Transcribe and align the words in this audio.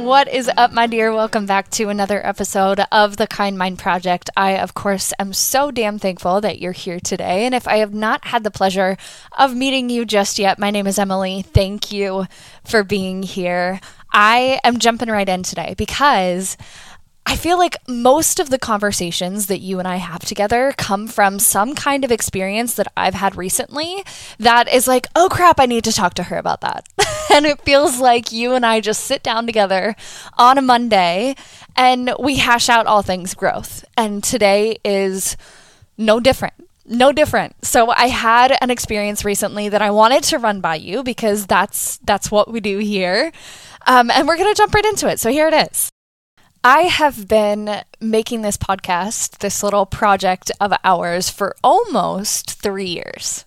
What 0.00 0.28
is 0.28 0.50
up, 0.56 0.72
my 0.72 0.86
dear? 0.86 1.12
Welcome 1.12 1.44
back 1.44 1.70
to 1.72 1.90
another 1.90 2.26
episode 2.26 2.80
of 2.90 3.18
the 3.18 3.26
Kind 3.26 3.58
Mind 3.58 3.78
Project. 3.78 4.30
I, 4.34 4.56
of 4.56 4.72
course, 4.72 5.12
am 5.18 5.34
so 5.34 5.70
damn 5.70 5.98
thankful 5.98 6.40
that 6.40 6.58
you're 6.58 6.72
here 6.72 6.98
today. 6.98 7.44
And 7.44 7.54
if 7.54 7.68
I 7.68 7.76
have 7.76 7.92
not 7.92 8.24
had 8.24 8.42
the 8.42 8.50
pleasure 8.50 8.96
of 9.38 9.54
meeting 9.54 9.90
you 9.90 10.06
just 10.06 10.38
yet, 10.38 10.58
my 10.58 10.70
name 10.70 10.86
is 10.86 10.98
Emily. 10.98 11.42
Thank 11.42 11.92
you 11.92 12.26
for 12.64 12.82
being 12.82 13.22
here. 13.22 13.78
I 14.10 14.58
am 14.64 14.78
jumping 14.78 15.10
right 15.10 15.28
in 15.28 15.42
today 15.42 15.74
because 15.76 16.56
I 17.26 17.36
feel 17.36 17.58
like 17.58 17.76
most 17.86 18.40
of 18.40 18.50
the 18.50 18.58
conversations 18.58 19.46
that 19.46 19.60
you 19.60 19.78
and 19.78 19.86
I 19.86 19.96
have 19.96 20.20
together 20.20 20.72
come 20.76 21.06
from 21.06 21.38
some 21.38 21.74
kind 21.74 22.04
of 22.04 22.10
experience 22.10 22.74
that 22.74 22.90
I've 22.96 23.14
had 23.14 23.36
recently 23.36 24.04
that 24.38 24.72
is 24.72 24.88
like, 24.88 25.06
oh 25.14 25.28
crap, 25.30 25.60
I 25.60 25.66
need 25.66 25.84
to 25.84 25.92
talk 25.92 26.14
to 26.14 26.24
her 26.24 26.38
about 26.38 26.60
that. 26.62 26.88
and 27.34 27.46
it 27.46 27.60
feels 27.62 28.00
like 28.00 28.32
you 28.32 28.54
and 28.54 28.66
I 28.66 28.80
just 28.80 29.04
sit 29.04 29.22
down 29.22 29.46
together 29.46 29.94
on 30.38 30.58
a 30.58 30.62
Monday 30.62 31.36
and 31.76 32.12
we 32.18 32.36
hash 32.36 32.68
out 32.68 32.86
all 32.86 33.02
things 33.02 33.34
growth. 33.34 33.84
And 33.96 34.24
today 34.24 34.78
is 34.84 35.36
no 35.96 36.20
different 36.20 36.54
no 36.90 37.12
different. 37.12 37.64
So 37.64 37.90
I 37.90 38.08
had 38.08 38.56
an 38.60 38.70
experience 38.70 39.24
recently 39.24 39.68
that 39.68 39.80
I 39.80 39.92
wanted 39.92 40.24
to 40.24 40.38
run 40.38 40.60
by 40.60 40.74
you 40.74 41.04
because 41.04 41.46
that's 41.46 41.98
that's 41.98 42.30
what 42.30 42.50
we 42.50 42.58
do 42.60 42.78
here, 42.78 43.30
um, 43.86 44.10
and 44.10 44.26
we're 44.26 44.36
gonna 44.36 44.54
jump 44.54 44.74
right 44.74 44.84
into 44.84 45.08
it. 45.08 45.20
So 45.20 45.30
here 45.30 45.46
it 45.46 45.54
is. 45.70 45.88
I 46.62 46.82
have 46.82 47.26
been 47.26 47.84
making 48.02 48.42
this 48.42 48.58
podcast, 48.58 49.38
this 49.38 49.62
little 49.62 49.86
project 49.86 50.52
of 50.60 50.74
ours, 50.84 51.30
for 51.30 51.56
almost 51.64 52.60
three 52.60 52.88
years. 52.88 53.46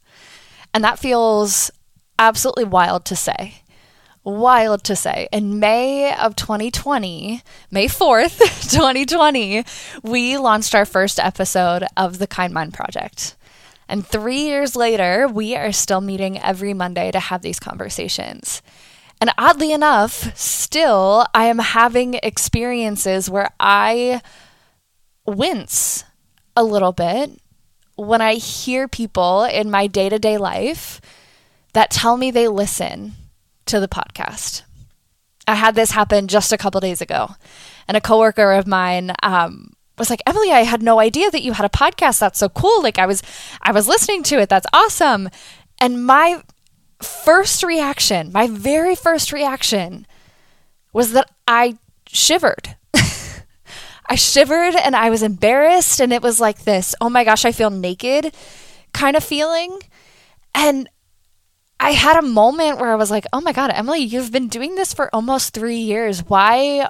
And 0.73 0.83
that 0.83 0.97
feels 0.97 1.69
absolutely 2.17 2.63
wild 2.63 3.05
to 3.05 3.15
say. 3.15 3.61
Wild 4.23 4.83
to 4.85 4.95
say. 4.95 5.27
In 5.31 5.59
May 5.59 6.15
of 6.15 6.35
2020, 6.35 7.43
May 7.69 7.85
4th, 7.87 8.71
2020, 8.71 9.63
we 10.03 10.37
launched 10.39 10.73
our 10.73 10.85
first 10.85 11.19
episode 11.19 11.85
of 11.95 12.17
the 12.17 12.25
Kind 12.25 12.51
Mind 12.51 12.73
Project. 12.73 13.35
And 13.87 14.07
three 14.07 14.41
years 14.41 14.75
later, 14.75 15.27
we 15.27 15.55
are 15.55 15.71
still 15.71 16.01
meeting 16.01 16.39
every 16.39 16.73
Monday 16.73 17.11
to 17.11 17.19
have 17.19 17.43
these 17.43 17.59
conversations. 17.59 18.63
And 19.23 19.31
oddly 19.37 19.71
enough, 19.71 20.37
still, 20.37 21.25
I 21.33 21.45
am 21.45 21.59
having 21.59 22.15
experiences 22.15 23.29
where 23.29 23.51
I 23.57 24.21
wince 25.25 26.03
a 26.57 26.63
little 26.65 26.91
bit 26.91 27.31
when 27.95 28.19
I 28.19 28.33
hear 28.33 28.89
people 28.89 29.45
in 29.45 29.71
my 29.71 29.87
day 29.87 30.09
to 30.09 30.19
day 30.19 30.37
life 30.37 30.99
that 31.71 31.89
tell 31.89 32.17
me 32.17 32.31
they 32.31 32.49
listen 32.49 33.13
to 33.67 33.79
the 33.79 33.87
podcast. 33.87 34.63
I 35.47 35.55
had 35.55 35.75
this 35.75 35.91
happen 35.91 36.27
just 36.27 36.51
a 36.51 36.57
couple 36.57 36.81
days 36.81 36.99
ago, 36.99 37.29
and 37.87 37.95
a 37.95 38.01
coworker 38.01 38.51
of 38.51 38.67
mine 38.67 39.13
um, 39.23 39.71
was 39.97 40.09
like, 40.09 40.21
"Emily, 40.27 40.51
I 40.51 40.63
had 40.63 40.83
no 40.83 40.99
idea 40.99 41.31
that 41.31 41.43
you 41.43 41.53
had 41.53 41.65
a 41.65 41.69
podcast. 41.69 42.19
That's 42.19 42.39
so 42.39 42.49
cool! 42.49 42.83
Like, 42.83 42.99
I 42.99 43.05
was, 43.05 43.23
I 43.61 43.71
was 43.71 43.87
listening 43.87 44.23
to 44.23 44.41
it. 44.41 44.49
That's 44.49 44.67
awesome." 44.73 45.29
And 45.79 46.05
my 46.05 46.43
first 47.03 47.63
reaction, 47.63 48.31
my 48.31 48.47
very 48.47 48.95
first 48.95 49.31
reaction, 49.31 50.07
was 50.91 51.13
that 51.13 51.29
I 51.47 51.77
shivered. 52.07 52.75
I 54.05 54.15
shivered 54.15 54.75
and 54.75 54.95
I 54.95 55.09
was 55.09 55.23
embarrassed, 55.23 55.99
and 55.99 56.11
it 56.13 56.21
was 56.21 56.39
like 56.39 56.63
this 56.63 56.95
oh 57.01 57.09
my 57.09 57.23
gosh, 57.23 57.45
I 57.45 57.51
feel 57.51 57.69
naked 57.69 58.33
kind 58.93 59.15
of 59.15 59.23
feeling. 59.23 59.79
And 60.55 60.87
I 61.79 61.91
had 61.91 62.17
a 62.17 62.21
moment 62.21 62.79
where 62.79 62.91
I 62.91 62.95
was 62.95 63.11
like, 63.11 63.25
oh 63.33 63.41
my 63.41 63.51
God, 63.51 63.71
Emily, 63.73 63.99
you've 63.99 64.31
been 64.31 64.47
doing 64.47 64.75
this 64.75 64.93
for 64.93 65.13
almost 65.13 65.53
three 65.53 65.77
years. 65.77 66.21
Why 66.21 66.87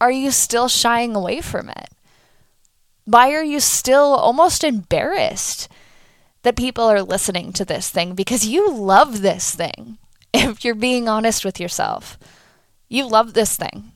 are 0.00 0.10
you 0.10 0.30
still 0.30 0.68
shying 0.68 1.14
away 1.14 1.40
from 1.40 1.68
it? 1.68 1.88
Why 3.04 3.32
are 3.32 3.44
you 3.44 3.60
still 3.60 4.14
almost 4.14 4.64
embarrassed? 4.64 5.68
That 6.42 6.56
people 6.56 6.84
are 6.84 7.02
listening 7.02 7.52
to 7.52 7.64
this 7.64 7.90
thing 7.90 8.14
because 8.14 8.46
you 8.46 8.72
love 8.72 9.22
this 9.22 9.54
thing. 9.54 9.98
If 10.32 10.64
you're 10.64 10.74
being 10.76 11.08
honest 11.08 11.44
with 11.44 11.58
yourself, 11.58 12.16
you 12.88 13.06
love 13.06 13.34
this 13.34 13.56
thing 13.56 13.92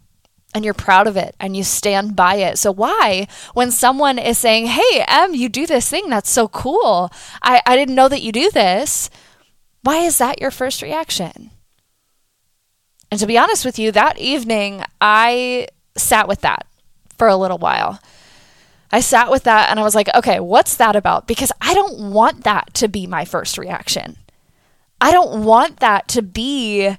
and 0.54 0.65
you're 0.65 0.75
proud 0.75 1.06
of 1.06 1.16
it 1.16 1.34
and 1.41 1.56
you 1.56 1.65
stand 1.65 2.16
by 2.16 2.37
it. 2.37 2.59
So 2.59 2.72
why, 2.72 3.27
when 3.54 3.71
someone 3.71 4.19
is 4.19 4.38
saying, 4.38 4.66
Hey, 4.66 5.04
Em, 5.06 5.34
you 5.34 5.49
do 5.49 5.66
this 5.66 5.88
thing, 5.88 6.09
that's 6.09 6.31
so 6.31 6.49
cool. 6.49 7.12
I, 7.43 7.60
I 7.66 7.77
didn't 7.77 7.94
know 7.94 8.09
that 8.09 8.22
you 8.22 8.33
do 8.33 8.50
this. 8.50 9.10
Why 9.83 9.99
is 9.99 10.19
that 10.19 10.41
your 10.41 10.50
first 10.50 10.81
reaction? 10.81 11.50
And 13.10 13.21
to 13.21 13.27
be 13.27 13.38
honest 13.38 13.65
with 13.65 13.78
you, 13.78 13.93
that 13.93 14.19
evening 14.19 14.83
I 15.00 15.69
sat 15.97 16.27
with 16.27 16.41
that 16.41 16.66
for 17.19 17.28
a 17.28 17.37
little 17.37 17.59
while. 17.59 18.00
I 18.91 19.00
sat 19.00 19.31
with 19.31 19.45
that 19.45 19.71
and 19.71 19.81
I 19.81 19.83
was 19.83 19.95
like, 19.95 20.09
okay, 20.15 20.41
what's 20.41 20.77
that 20.77 20.97
about? 20.97 21.27
Because 21.27 21.53
I 21.61 21.75
don't 21.75 22.12
want 22.12 22.45
that 22.45 22.72
to 22.75 22.89
be 22.89 23.06
my 23.06 23.25
first 23.25 23.59
reaction. 23.59 24.17
I 25.00 25.11
don't 25.11 25.45
want 25.45 25.81
that 25.81 26.09
to 26.09 26.22
be 26.22 26.97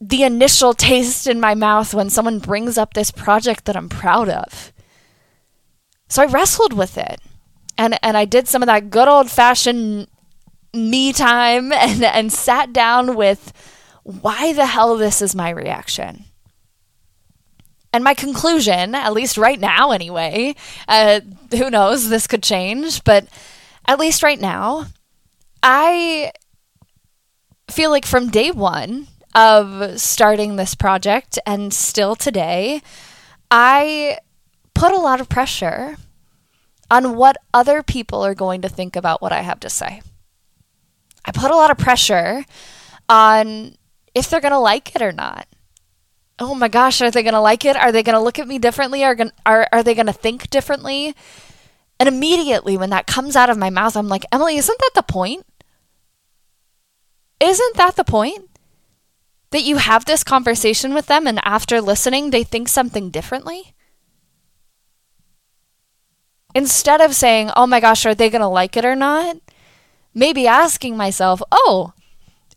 the 0.00 0.22
initial 0.22 0.72
taste 0.72 1.26
in 1.26 1.40
my 1.40 1.54
mouth 1.54 1.92
when 1.92 2.10
someone 2.10 2.38
brings 2.38 2.78
up 2.78 2.94
this 2.94 3.10
project 3.10 3.66
that 3.66 3.76
I'm 3.76 3.88
proud 3.88 4.28
of. 4.28 4.72
So 6.08 6.22
I 6.22 6.26
wrestled 6.26 6.72
with 6.72 6.98
it. 6.98 7.20
And 7.78 7.98
and 8.02 8.16
I 8.16 8.24
did 8.24 8.48
some 8.48 8.62
of 8.62 8.66
that 8.66 8.90
good 8.90 9.08
old 9.08 9.30
fashioned 9.30 10.08
me 10.74 11.12
time 11.12 11.72
and 11.72 12.04
and 12.04 12.32
sat 12.32 12.72
down 12.72 13.14
with 13.14 13.52
why 14.02 14.52
the 14.52 14.66
hell 14.66 14.96
this 14.96 15.22
is 15.22 15.34
my 15.34 15.50
reaction. 15.50 16.24
And 17.92 18.04
my 18.04 18.14
conclusion, 18.14 18.94
at 18.94 19.12
least 19.12 19.36
right 19.36 19.58
now 19.58 19.90
anyway, 19.90 20.54
uh, 20.86 21.20
who 21.50 21.70
knows, 21.70 22.08
this 22.08 22.26
could 22.26 22.42
change, 22.42 23.02
but 23.02 23.26
at 23.86 23.98
least 23.98 24.22
right 24.22 24.40
now, 24.40 24.86
I 25.62 26.30
feel 27.68 27.90
like 27.90 28.06
from 28.06 28.30
day 28.30 28.50
one 28.52 29.08
of 29.34 30.00
starting 30.00 30.56
this 30.56 30.74
project 30.74 31.38
and 31.44 31.74
still 31.74 32.14
today, 32.14 32.80
I 33.50 34.18
put 34.74 34.92
a 34.92 34.98
lot 34.98 35.20
of 35.20 35.28
pressure 35.28 35.96
on 36.90 37.16
what 37.16 37.36
other 37.52 37.82
people 37.82 38.24
are 38.24 38.34
going 38.34 38.62
to 38.62 38.68
think 38.68 38.96
about 38.96 39.20
what 39.20 39.32
I 39.32 39.42
have 39.42 39.60
to 39.60 39.70
say. 39.70 40.02
I 41.24 41.32
put 41.32 41.50
a 41.50 41.56
lot 41.56 41.70
of 41.70 41.78
pressure 41.78 42.44
on 43.08 43.76
if 44.14 44.30
they're 44.30 44.40
going 44.40 44.52
to 44.52 44.58
like 44.58 44.94
it 44.94 45.02
or 45.02 45.12
not 45.12 45.46
oh 46.40 46.54
my 46.54 46.68
gosh, 46.68 47.00
are 47.02 47.10
they 47.10 47.22
going 47.22 47.34
to 47.34 47.40
like 47.40 47.64
it? 47.64 47.76
Are 47.76 47.92
they 47.92 48.02
going 48.02 48.16
to 48.16 48.22
look 48.22 48.38
at 48.38 48.48
me 48.48 48.58
differently? 48.58 49.04
Are, 49.04 49.14
gonna, 49.14 49.32
are, 49.44 49.68
are 49.70 49.82
they 49.82 49.94
going 49.94 50.06
to 50.06 50.12
think 50.12 50.48
differently? 50.48 51.14
And 52.00 52.08
immediately 52.08 52.78
when 52.78 52.90
that 52.90 53.06
comes 53.06 53.36
out 53.36 53.50
of 53.50 53.58
my 53.58 53.68
mouth, 53.68 53.96
I'm 53.96 54.08
like, 54.08 54.24
Emily, 54.32 54.56
isn't 54.56 54.78
that 54.78 54.92
the 54.94 55.02
point? 55.02 55.44
Isn't 57.38 57.76
that 57.76 57.96
the 57.96 58.04
point? 58.04 58.48
That 59.50 59.64
you 59.64 59.76
have 59.76 60.06
this 60.06 60.24
conversation 60.24 60.94
with 60.94 61.06
them 61.06 61.26
and 61.26 61.40
after 61.44 61.80
listening, 61.80 62.30
they 62.30 62.42
think 62.42 62.68
something 62.68 63.10
differently? 63.10 63.74
Instead 66.54 67.00
of 67.00 67.14
saying, 67.14 67.50
oh 67.54 67.66
my 67.66 67.80
gosh, 67.80 68.06
are 68.06 68.14
they 68.14 68.30
going 68.30 68.40
to 68.40 68.48
like 68.48 68.76
it 68.76 68.84
or 68.84 68.96
not? 68.96 69.36
Maybe 70.14 70.46
asking 70.46 70.96
myself, 70.96 71.42
oh, 71.52 71.92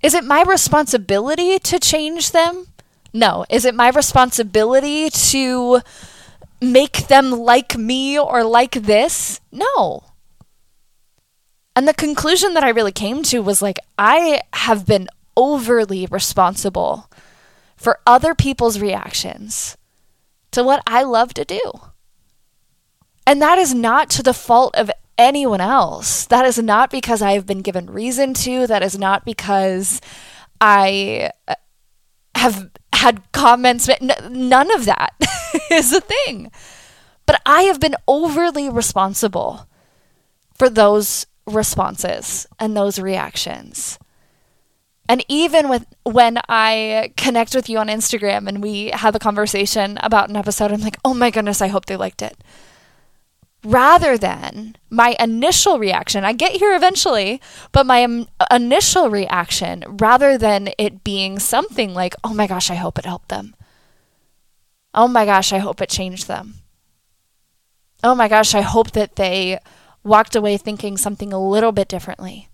is 0.02 0.14
it 0.14 0.24
my 0.24 0.44
responsibility 0.44 1.60
to 1.60 1.80
change 1.80 2.32
them? 2.32 2.68
No. 3.14 3.46
Is 3.50 3.66
it 3.66 3.76
my 3.76 3.90
responsibility 3.90 5.10
to 5.10 5.82
make 6.62 7.08
them 7.08 7.32
like 7.32 7.78
me 7.78 8.18
or 8.18 8.44
like 8.44 8.72
this? 8.74 9.40
No. 9.52 10.04
And 11.76 11.88
the 11.88 11.94
conclusion 11.94 12.54
that 12.54 12.64
I 12.64 12.70
really 12.70 12.92
came 12.92 13.24
to 13.24 13.40
was 13.40 13.62
like, 13.62 13.80
I 13.98 14.42
have 14.54 14.86
been 14.86 15.08
overly 15.36 16.06
responsible 16.08 17.10
for 17.76 18.00
other 18.06 18.36
people's 18.36 18.80
reactions 18.80 19.78
to 20.52 20.64
what 20.64 20.84
I 20.86 21.04
love 21.04 21.34
to 21.34 21.46
do. 21.46 21.62
And 23.26 23.42
that 23.42 23.58
is 23.58 23.74
not 23.74 24.10
to 24.12 24.24
the 24.24 24.34
fault 24.34 24.76
of 24.76 24.92
anyone 25.18 25.62
else. 25.62 26.26
That 26.26 26.46
is 26.46 26.58
not 26.60 26.92
because 26.92 27.22
I 27.22 27.34
have 27.34 27.46
been 27.46 27.62
given 27.62 27.90
reason 27.90 28.34
to. 28.36 28.68
That 28.68 28.84
is 28.84 28.98
not 28.98 29.26
because 29.26 30.02
I 30.60 31.32
uh, 31.48 31.56
have 32.36 32.70
had 32.94 33.22
comments. 33.32 33.90
None 34.02 34.72
of 34.72 34.86
that 34.86 35.14
is 35.72 35.94
a 35.94 36.02
thing. 36.02 36.52
But 37.26 37.42
I 37.46 37.64
have 37.64 37.80
been 37.80 37.96
overly 38.08 38.70
responsible 38.70 39.68
for 40.56 40.70
those 40.70 41.26
responses 41.46 42.48
and 42.60 42.76
those 42.76 43.00
reactions. 43.00 44.00
And 45.10 45.24
even 45.28 45.68
with 45.68 45.86
when 46.04 46.40
I 46.48 47.12
connect 47.18 47.56
with 47.56 47.70
you 47.70 47.78
on 47.78 47.88
Instagram 47.88 48.48
and 48.48 48.64
we 48.64 48.92
have 48.94 49.16
a 49.16 49.20
conversation 49.20 49.98
about 50.02 50.30
an 50.30 50.38
episode, 50.38 50.72
I'm 50.72 50.82
like, 50.82 50.98
oh 51.04 51.14
my 51.14 51.30
goodness, 51.30 51.62
I 51.62 51.68
hope 51.68 51.86
they 51.86 51.98
liked 51.98 52.22
it. 52.22 52.38
Rather 53.64 54.18
than 54.18 54.76
my 54.90 55.16
initial 55.20 55.80
reaction, 55.80 56.26
I 56.26 56.34
get 56.34 56.54
here 56.54 56.76
eventually, 56.76 57.42
but 57.72 57.86
my 57.86 58.04
um, 58.04 58.28
initial 58.52 59.10
reaction, 59.10 59.84
rather 59.88 60.38
than 60.38 60.70
it 60.78 61.04
being 61.04 61.40
something 61.40 61.94
like, 61.94 62.14
oh 62.24 62.34
my 62.34 62.48
gosh, 62.48 62.70
I 62.70 62.76
hope 62.76 63.00
it 63.00 63.06
helped 63.06 63.30
them. 63.30 63.56
Oh 64.94 65.08
my 65.08 65.26
gosh, 65.26 65.54
I 65.54 65.60
hope 65.60 65.82
it 65.82 65.90
changed 65.90 66.28
them. 66.28 66.56
Oh 68.04 68.16
my 68.16 68.28
gosh, 68.28 68.54
I 68.54 68.62
hope 68.62 68.92
that 68.92 69.16
they 69.16 69.60
walked 70.04 70.36
away 70.36 70.58
thinking 70.58 70.98
something 70.98 71.32
a 71.32 71.40
little 71.40 71.72
bit 71.72 71.88
differently 71.88 72.50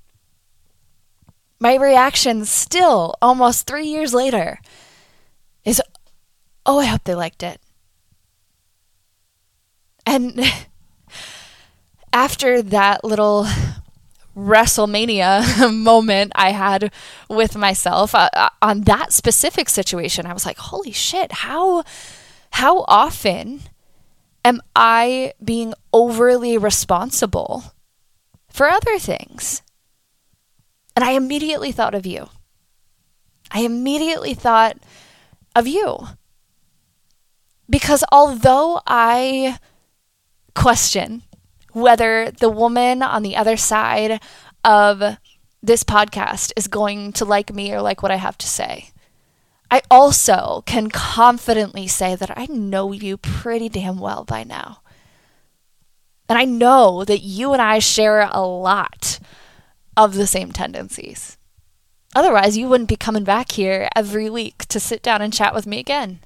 my 1.60 1.76
reaction 1.76 2.46
still, 2.46 3.16
almost 3.22 3.68
three 3.68 3.86
years 3.86 4.14
later, 4.14 4.60
is, 5.66 5.82
oh, 6.66 6.80
I 6.80 6.86
hope 6.86 7.04
they 7.04 7.16
liked 7.16 7.44
it. 7.44 7.60
And 10.06 10.42
after 12.12 12.62
that 12.62 13.04
little 13.04 13.48
WrestleMania 14.36 15.74
moment 15.84 16.32
I 16.36 16.52
had 16.52 16.92
with 17.30 17.56
myself 17.56 18.16
uh, 18.16 18.30
uh, 18.34 18.50
on 18.62 18.82
that 18.82 19.14
specific 19.14 19.70
situation, 19.70 20.26
I 20.26 20.34
was 20.34 20.46
like, 20.46 20.58
holy 20.58 20.92
shit, 20.92 21.32
how, 21.32 21.84
how 22.52 22.86
often 22.88 23.62
am 24.46 24.62
I 24.76 25.34
being 25.44 25.74
overly 25.94 26.58
responsible 26.58 27.74
for 28.50 28.68
other 28.68 28.98
things? 28.98 29.62
And 30.96 31.04
I 31.04 31.12
immediately 31.12 31.72
thought 31.72 31.96
of 31.96 32.06
you. 32.06 32.30
I 33.52 33.62
immediately 33.62 34.34
thought 34.34 34.78
of 35.56 35.68
you. 35.68 36.08
Because 37.70 38.04
although 38.12 38.82
I 38.88 39.60
question 40.56 41.24
whether 41.72 42.32
the 42.32 42.50
woman 42.50 43.02
on 43.02 43.24
the 43.24 43.36
other 43.36 43.58
side 43.58 44.22
of 44.64 45.18
this 45.62 45.84
podcast 45.84 46.52
is 46.56 46.68
going 46.68 47.14
to 47.14 47.26
like 47.26 47.54
me 47.54 47.72
or 47.74 47.82
like 47.82 48.02
what 48.02 48.12
I 48.12 48.16
have 48.16 48.38
to 48.40 48.48
say, 48.48 48.92
I 49.72 49.82
also 49.92 50.64
can 50.66 50.90
confidently 50.90 51.88
say 51.88 52.16
that 52.16 52.38
I 52.38 52.48
know 52.48 52.92
you 52.92 53.18
pretty 53.18 53.70
damn 53.70 54.00
well 54.00 54.24
by 54.24 54.44
now. 54.44 54.82
And 56.28 56.38
I 56.38 56.46
know 56.46 57.04
that 57.06 57.20
you 57.20 57.54
and 57.54 57.62
I 57.62 57.80
share 57.80 58.22
a 58.32 58.42
lot 58.42 59.20
of 59.98 60.16
the 60.16 60.28
same 60.28 60.52
tendencies. 60.52 61.38
Otherwise, 62.16 62.58
you 62.58 62.68
wouldn't 62.68 62.90
be 62.90 62.96
coming 62.96 63.24
back 63.24 63.52
here 63.52 63.90
every 63.96 64.30
week 64.30 64.66
to 64.66 64.80
sit 64.80 65.04
down 65.04 65.22
and 65.22 65.34
chat 65.34 65.54
with 65.54 65.68
me 65.68 65.80
again. 65.80 66.20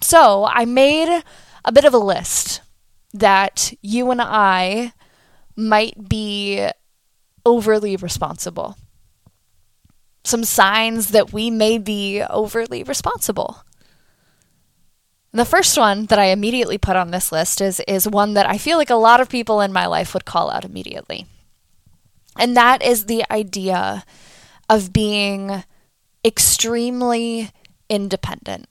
So, 0.00 0.46
I 0.48 0.64
made 0.64 1.22
a 1.64 1.72
bit 1.72 1.84
of 1.84 1.94
a 1.94 1.98
list 1.98 2.60
that 3.14 3.72
you 3.80 4.10
and 4.10 4.20
I 4.20 4.92
might 5.56 6.08
be 6.08 6.68
overly 7.46 7.96
responsible. 7.96 8.76
Some 10.24 10.44
signs 10.44 11.08
that 11.08 11.32
we 11.32 11.48
may 11.48 11.78
be 11.78 12.22
overly 12.22 12.82
responsible. 12.82 13.62
The 15.32 15.44
first 15.44 15.78
one 15.78 16.06
that 16.06 16.18
I 16.18 16.26
immediately 16.26 16.78
put 16.78 16.96
on 16.96 17.10
this 17.10 17.30
list 17.30 17.60
is, 17.60 17.80
is 17.86 18.08
one 18.08 18.34
that 18.34 18.48
I 18.48 18.58
feel 18.58 18.78
like 18.78 18.90
a 18.90 18.94
lot 18.94 19.20
of 19.20 19.28
people 19.28 19.60
in 19.60 19.72
my 19.72 19.86
life 19.86 20.14
would 20.14 20.24
call 20.24 20.50
out 20.50 20.64
immediately. 20.64 21.26
And 22.36 22.56
that 22.56 22.82
is 22.82 23.06
the 23.06 23.24
idea 23.30 24.04
of 24.68 24.92
being 24.92 25.64
extremely 26.24 27.50
independent. 27.88 28.66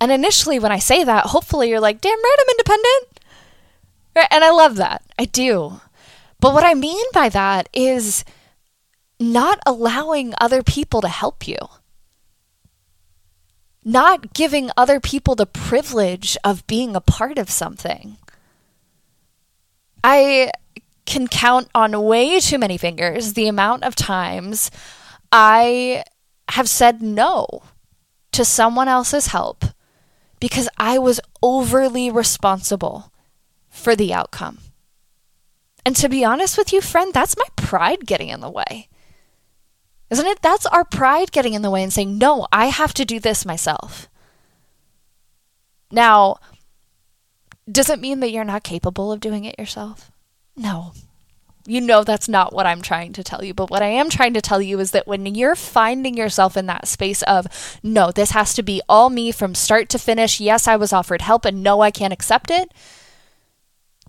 And 0.00 0.12
initially, 0.12 0.58
when 0.58 0.72
I 0.72 0.78
say 0.78 1.04
that, 1.04 1.26
hopefully 1.26 1.70
you're 1.70 1.80
like, 1.80 2.00
damn 2.00 2.18
right, 2.18 2.36
I'm 2.38 2.50
independent. 2.50 3.20
Right? 4.14 4.28
And 4.30 4.44
I 4.44 4.50
love 4.50 4.76
that. 4.76 5.02
I 5.18 5.24
do. 5.24 5.80
But 6.40 6.52
what 6.52 6.64
I 6.64 6.74
mean 6.74 7.04
by 7.12 7.28
that 7.30 7.68
is 7.72 8.24
not 9.18 9.58
allowing 9.64 10.34
other 10.38 10.62
people 10.62 11.00
to 11.00 11.08
help 11.08 11.48
you, 11.48 11.56
not 13.84 14.34
giving 14.34 14.70
other 14.76 15.00
people 15.00 15.34
the 15.34 15.46
privilege 15.46 16.36
of 16.44 16.66
being 16.66 16.94
a 16.94 17.00
part 17.00 17.38
of 17.38 17.48
something. 17.48 18.18
I 20.04 20.50
can 21.06 21.28
count 21.28 21.70
on 21.74 22.02
way 22.02 22.40
too 22.40 22.58
many 22.58 22.76
fingers 22.76 23.32
the 23.32 23.48
amount 23.48 23.84
of 23.84 23.94
times 23.94 24.70
I 25.32 26.04
have 26.50 26.68
said 26.68 27.00
no 27.00 27.62
to 28.32 28.44
someone 28.44 28.88
else's 28.88 29.28
help 29.28 29.64
because 30.40 30.68
I 30.78 30.98
was 30.98 31.20
overly 31.42 32.10
responsible 32.10 33.12
for 33.68 33.96
the 33.96 34.12
outcome. 34.12 34.58
And 35.84 35.94
to 35.96 36.08
be 36.08 36.24
honest 36.24 36.58
with 36.58 36.72
you, 36.72 36.80
friend, 36.80 37.14
that's 37.14 37.36
my 37.36 37.46
pride 37.54 38.06
getting 38.06 38.28
in 38.28 38.40
the 38.40 38.50
way. 38.50 38.88
Isn't 40.10 40.26
it? 40.26 40.42
That's 40.42 40.66
our 40.66 40.84
pride 40.84 41.32
getting 41.32 41.54
in 41.54 41.62
the 41.62 41.70
way 41.70 41.82
and 41.82 41.92
saying, 41.92 42.18
no, 42.18 42.46
I 42.52 42.66
have 42.66 42.94
to 42.94 43.04
do 43.04 43.18
this 43.18 43.44
myself. 43.44 44.08
Now, 45.90 46.38
does 47.70 47.90
it 47.90 48.00
mean 48.00 48.20
that 48.20 48.30
you're 48.30 48.44
not 48.44 48.62
capable 48.62 49.12
of 49.12 49.20
doing 49.20 49.44
it 49.44 49.58
yourself? 49.58 50.10
No. 50.56 50.92
You 51.66 51.80
know 51.80 52.04
that's 52.04 52.28
not 52.28 52.52
what 52.52 52.66
I'm 52.66 52.82
trying 52.82 53.12
to 53.14 53.24
tell 53.24 53.44
you. 53.44 53.52
But 53.54 53.70
what 53.70 53.82
I 53.82 53.88
am 53.88 54.08
trying 54.08 54.34
to 54.34 54.40
tell 54.40 54.62
you 54.62 54.78
is 54.78 54.92
that 54.92 55.06
when 55.06 55.26
you're 55.34 55.56
finding 55.56 56.16
yourself 56.16 56.56
in 56.56 56.66
that 56.66 56.88
space 56.88 57.22
of, 57.22 57.46
no, 57.82 58.10
this 58.10 58.30
has 58.30 58.54
to 58.54 58.62
be 58.62 58.80
all 58.88 59.10
me 59.10 59.32
from 59.32 59.54
start 59.54 59.88
to 59.90 59.98
finish. 59.98 60.40
Yes, 60.40 60.68
I 60.68 60.76
was 60.76 60.92
offered 60.92 61.22
help 61.22 61.44
and 61.44 61.62
no, 61.62 61.80
I 61.80 61.90
can't 61.90 62.12
accept 62.12 62.50
it. 62.50 62.72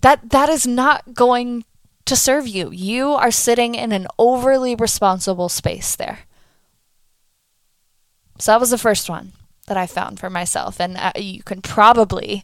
That 0.02 0.30
that 0.30 0.48
is 0.48 0.66
not 0.66 1.14
going 1.14 1.64
to 2.06 2.16
serve 2.16 2.46
you. 2.46 2.70
You 2.70 3.10
are 3.10 3.30
sitting 3.30 3.74
in 3.74 3.92
an 3.92 4.06
overly 4.18 4.74
responsible 4.74 5.48
space 5.48 5.96
there. 5.96 6.20
So 8.38 8.52
that 8.52 8.60
was 8.60 8.70
the 8.70 8.78
first 8.78 9.10
one 9.10 9.32
that 9.68 9.76
I 9.76 9.86
found 9.86 10.18
for 10.18 10.28
myself. 10.28 10.80
And 10.80 10.96
uh, 10.96 11.12
you 11.16 11.42
can 11.42 11.62
probably 11.62 12.42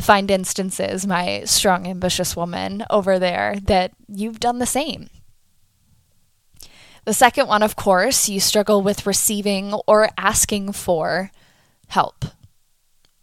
find 0.00 0.30
instances, 0.30 1.06
my 1.06 1.42
strong, 1.44 1.86
ambitious 1.86 2.36
woman 2.36 2.84
over 2.88 3.18
there, 3.18 3.56
that 3.64 3.92
you've 4.08 4.40
done 4.40 4.58
the 4.58 4.66
same. 4.66 5.10
The 7.04 7.14
second 7.14 7.48
one, 7.48 7.62
of 7.62 7.76
course, 7.76 8.28
you 8.28 8.40
struggle 8.40 8.82
with 8.82 9.06
receiving 9.06 9.74
or 9.86 10.08
asking 10.18 10.72
for 10.72 11.30
help, 11.88 12.24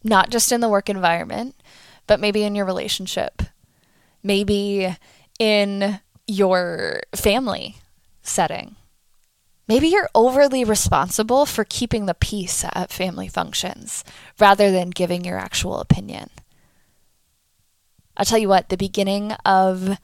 not 0.03 0.29
just 0.29 0.51
in 0.51 0.61
the 0.61 0.69
work 0.69 0.89
environment, 0.89 1.55
but 2.07 2.19
maybe 2.19 2.43
in 2.43 2.55
your 2.55 2.65
relationship, 2.65 3.41
maybe 4.23 4.95
in 5.39 5.99
your 6.27 7.01
family 7.13 7.77
setting 8.21 8.77
Maybe 9.67 9.87
you're 9.87 10.09
overly 10.13 10.63
responsible 10.63 11.45
for 11.45 11.63
keeping 11.63 12.05
the 12.05 12.13
peace 12.13 12.65
at 12.73 12.91
family 12.91 13.29
functions 13.29 14.03
rather 14.39 14.71
than 14.71 14.89
giving 14.89 15.23
your 15.23 15.37
actual 15.37 15.79
opinion. 15.79 16.29
I'll 18.17 18.25
tell 18.25 18.37
you 18.37 18.49
what, 18.49 18.69
the 18.69 18.77
beginning 18.77 19.31
of 19.45 19.97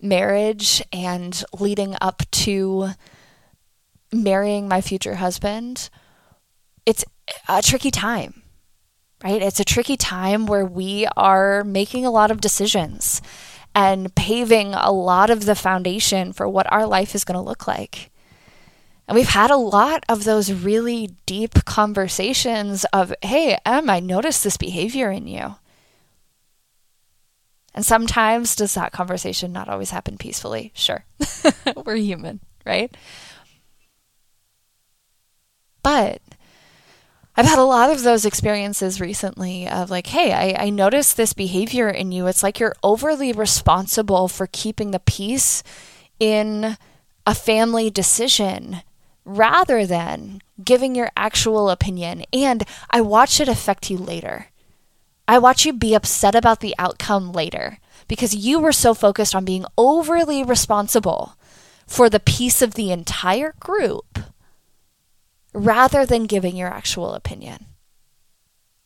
marriage 0.00 0.82
and 0.92 1.42
leading 1.58 1.96
up 2.00 2.22
to 2.30 2.90
marrying 4.12 4.68
my 4.68 4.80
future 4.80 5.14
husband, 5.16 5.88
it's 6.84 7.04
a 7.48 7.62
tricky 7.62 7.90
time, 7.90 8.42
right? 9.22 9.40
It's 9.40 9.60
a 9.60 9.64
tricky 9.64 9.96
time 9.96 10.46
where 10.46 10.64
we 10.66 11.06
are 11.16 11.64
making 11.64 12.04
a 12.04 12.10
lot 12.10 12.30
of 12.30 12.40
decisions 12.40 13.22
and 13.74 14.14
paving 14.14 14.74
a 14.74 14.90
lot 14.90 15.30
of 15.30 15.44
the 15.44 15.54
foundation 15.54 16.32
for 16.32 16.48
what 16.48 16.70
our 16.72 16.86
life 16.86 17.14
is 17.14 17.24
going 17.24 17.36
to 17.36 17.40
look 17.40 17.66
like. 17.66 18.10
And 19.08 19.14
we've 19.14 19.28
had 19.28 19.50
a 19.50 19.56
lot 19.56 20.04
of 20.08 20.24
those 20.24 20.52
really 20.52 21.10
deep 21.26 21.64
conversations 21.64 22.84
of, 22.92 23.14
hey, 23.22 23.58
Em, 23.64 23.88
I 23.88 24.00
noticed 24.00 24.42
this 24.42 24.56
behavior 24.56 25.10
in 25.10 25.26
you. 25.28 25.56
And 27.72 27.84
sometimes 27.84 28.56
does 28.56 28.74
that 28.74 28.92
conversation 28.92 29.52
not 29.52 29.68
always 29.68 29.90
happen 29.90 30.16
peacefully? 30.16 30.72
Sure. 30.74 31.04
We're 31.84 31.96
human, 31.96 32.40
right? 32.64 32.96
But 35.82 36.20
I've 37.36 37.46
had 37.46 37.58
a 37.58 37.64
lot 37.64 37.90
of 37.90 38.02
those 38.02 38.24
experiences 38.24 39.00
recently 39.00 39.68
of 39.68 39.90
like, 39.90 40.06
hey, 40.06 40.32
I, 40.32 40.64
I 40.64 40.70
noticed 40.70 41.16
this 41.16 41.34
behavior 41.34 41.88
in 41.88 42.10
you. 42.10 42.26
It's 42.26 42.42
like 42.42 42.58
you're 42.58 42.74
overly 42.82 43.32
responsible 43.32 44.26
for 44.26 44.48
keeping 44.50 44.90
the 44.90 44.98
peace 44.98 45.62
in 46.18 46.78
a 47.26 47.34
family 47.34 47.90
decision 47.90 48.82
rather 49.26 49.84
than 49.84 50.40
giving 50.64 50.94
your 50.94 51.10
actual 51.16 51.68
opinion. 51.68 52.24
And 52.32 52.64
I 52.90 53.02
watch 53.02 53.40
it 53.40 53.48
affect 53.48 53.90
you 53.90 53.98
later. 53.98 54.46
I 55.28 55.38
watch 55.38 55.66
you 55.66 55.72
be 55.72 55.94
upset 55.94 56.34
about 56.34 56.60
the 56.60 56.74
outcome 56.78 57.32
later 57.32 57.78
because 58.08 58.34
you 58.34 58.60
were 58.60 58.72
so 58.72 58.94
focused 58.94 59.34
on 59.34 59.44
being 59.44 59.66
overly 59.76 60.44
responsible 60.44 61.34
for 61.86 62.08
the 62.08 62.20
peace 62.20 62.62
of 62.62 62.74
the 62.74 62.92
entire 62.92 63.54
group 63.58 64.20
rather 65.52 66.06
than 66.06 66.24
giving 66.24 66.56
your 66.56 66.68
actual 66.68 67.12
opinion. 67.12 67.66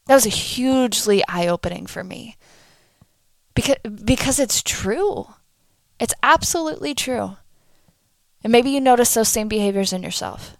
That 0.06 0.14
was 0.14 0.26
a 0.26 0.30
hugely 0.30 1.22
eye 1.28 1.46
opening 1.46 1.86
for 1.86 2.02
me 2.02 2.36
because, 3.54 3.76
because 4.04 4.38
it's 4.38 4.62
true. 4.62 5.26
It's 5.98 6.14
absolutely 6.22 6.94
true. 6.94 7.36
And 8.42 8.50
maybe 8.50 8.70
you 8.70 8.80
notice 8.80 9.14
those 9.14 9.28
same 9.28 9.48
behaviors 9.48 9.92
in 9.92 10.02
yourself. 10.02 10.56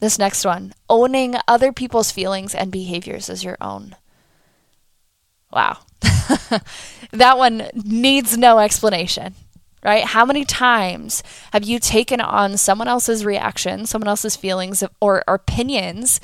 This 0.00 0.18
next 0.18 0.44
one 0.44 0.74
owning 0.88 1.36
other 1.46 1.72
people's 1.72 2.10
feelings 2.10 2.54
and 2.54 2.72
behaviors 2.72 3.30
as 3.30 3.44
your 3.44 3.56
own. 3.60 3.94
Wow. 5.52 5.78
that 7.12 7.38
one 7.38 7.68
needs 7.74 8.36
no 8.36 8.58
explanation 8.58 9.34
right? 9.82 10.04
How 10.04 10.24
many 10.24 10.44
times 10.44 11.22
have 11.52 11.64
you 11.64 11.78
taken 11.78 12.20
on 12.20 12.56
someone 12.56 12.88
else's 12.88 13.24
reaction, 13.24 13.86
someone 13.86 14.08
else's 14.08 14.36
feelings 14.36 14.84
or, 15.00 15.24
opinions 15.26 16.20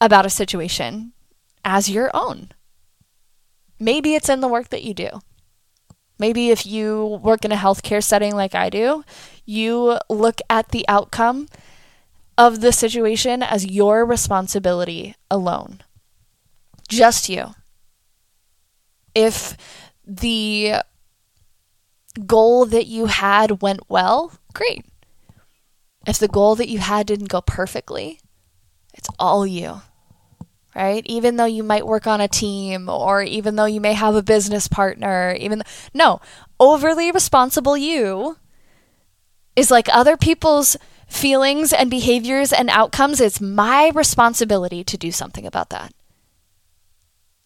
about 0.00 0.26
a 0.26 0.30
situation 0.30 1.12
as 1.64 1.90
your 1.90 2.10
own? 2.14 2.50
Maybe 3.78 4.14
it's 4.14 4.28
in 4.28 4.40
the 4.40 4.48
work 4.48 4.68
that 4.68 4.82
you 4.82 4.92
do. 4.92 5.08
Maybe 6.20 6.50
if 6.50 6.66
you 6.66 7.18
work 7.22 7.46
in 7.46 7.50
a 7.50 7.56
healthcare 7.56 8.04
setting 8.04 8.36
like 8.36 8.54
I 8.54 8.68
do, 8.68 9.04
you 9.46 9.98
look 10.10 10.42
at 10.50 10.68
the 10.68 10.84
outcome 10.86 11.48
of 12.36 12.60
the 12.60 12.72
situation 12.72 13.42
as 13.42 13.64
your 13.64 14.04
responsibility 14.04 15.14
alone. 15.30 15.80
Just 16.90 17.30
you. 17.30 17.54
If 19.14 19.56
the 20.06 20.82
goal 22.26 22.66
that 22.66 22.86
you 22.86 23.06
had 23.06 23.62
went 23.62 23.88
well, 23.88 24.32
great. 24.52 24.84
If 26.06 26.18
the 26.18 26.28
goal 26.28 26.54
that 26.56 26.68
you 26.68 26.80
had 26.80 27.06
didn't 27.06 27.30
go 27.30 27.40
perfectly, 27.40 28.20
it's 28.92 29.08
all 29.18 29.46
you. 29.46 29.80
Right? 30.74 31.02
Even 31.06 31.36
though 31.36 31.46
you 31.46 31.64
might 31.64 31.86
work 31.86 32.06
on 32.06 32.20
a 32.20 32.28
team 32.28 32.88
or 32.88 33.22
even 33.22 33.56
though 33.56 33.64
you 33.64 33.80
may 33.80 33.92
have 33.92 34.14
a 34.14 34.22
business 34.22 34.68
partner, 34.68 35.36
even 35.38 35.62
no, 35.92 36.20
overly 36.60 37.10
responsible 37.10 37.76
you 37.76 38.36
is 39.56 39.70
like 39.70 39.88
other 39.92 40.16
people's 40.16 40.76
feelings 41.08 41.72
and 41.72 41.90
behaviors 41.90 42.52
and 42.52 42.70
outcomes. 42.70 43.20
It's 43.20 43.40
my 43.40 43.90
responsibility 43.94 44.84
to 44.84 44.96
do 44.96 45.10
something 45.10 45.44
about 45.44 45.70
that. 45.70 45.92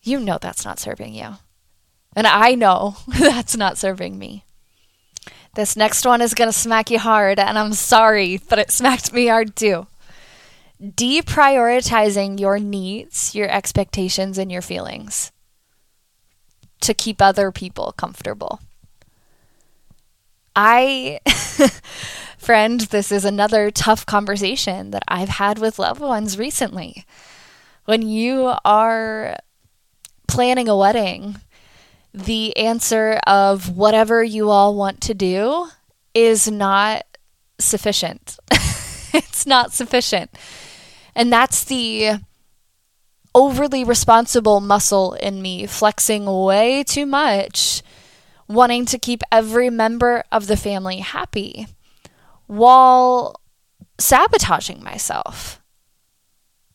You 0.02 0.21
know 0.21 0.38
that's 0.38 0.64
not 0.64 0.78
serving 0.78 1.14
you. 1.14 1.37
And 2.14 2.26
I 2.26 2.54
know 2.54 2.97
that's 3.09 3.57
not 3.57 3.78
serving 3.78 4.19
me. 4.19 4.45
This 5.54 5.76
next 5.76 6.04
one 6.04 6.21
is 6.21 6.35
going 6.35 6.49
to 6.49 6.59
smack 6.59 6.90
you 6.90 6.99
hard, 6.99 7.38
and 7.38 7.59
I'm 7.59 7.73
sorry, 7.75 8.40
but 8.49 8.59
it 8.59 8.71
smacked 8.71 9.12
me 9.12 9.28
hard 9.28 9.54
too. 9.54 9.87
Deprioritizing 10.83 12.40
your 12.40 12.59
needs, 12.59 13.35
your 13.35 13.49
expectations, 13.49 14.38
and 14.38 14.50
your 14.50 14.62
feelings 14.62 15.33
to 16.81 16.95
keep 16.95 17.23
other 17.23 17.50
people 17.50 17.93
comfortable. 17.97 18.61
I, 20.57 21.21
friend, 22.38 22.81
this 22.83 23.11
is 23.11 23.25
another 23.25 23.71
tough 23.71 24.07
conversation 24.07 24.90
that 24.90 25.02
I've 25.09 25.31
had 25.31 25.59
with 25.59 25.78
loved 25.78 26.00
ones 26.00 26.38
recently. 26.38 27.04
When 27.87 28.02
you 28.02 28.54
are 28.64 29.38
planning 30.28 30.69
a 30.69 30.76
wedding, 30.76 31.37
the 32.12 32.57
answer 32.57 33.21
of 33.26 33.76
whatever 33.76 34.23
you 34.23 34.50
all 34.50 34.75
want 34.76 35.00
to 35.02 35.14
do 35.14 35.69
is 36.14 36.50
not 36.50 37.04
sufficient. 37.59 38.38
it's 39.18 39.47
not 39.47 39.73
sufficient. 39.73 40.30
And 41.14 41.33
that's 41.33 41.64
the 41.64 42.18
overly 43.35 43.85
responsible 43.85 44.61
muscle 44.61 45.14
in 45.14 45.40
me 45.40 45.66
flexing 45.66 46.26
way 46.26 46.83
too 46.83 47.06
much, 47.06 47.83
wanting 48.49 48.85
to 48.87 48.99
keep 48.99 49.23
every 49.30 49.71
member 49.71 50.25
of 50.33 50.47
the 50.49 50.56
family 50.56 50.99
happy 50.99 51.66
while 52.47 53.40
sabotaging 53.99 54.83
myself. 54.83 55.61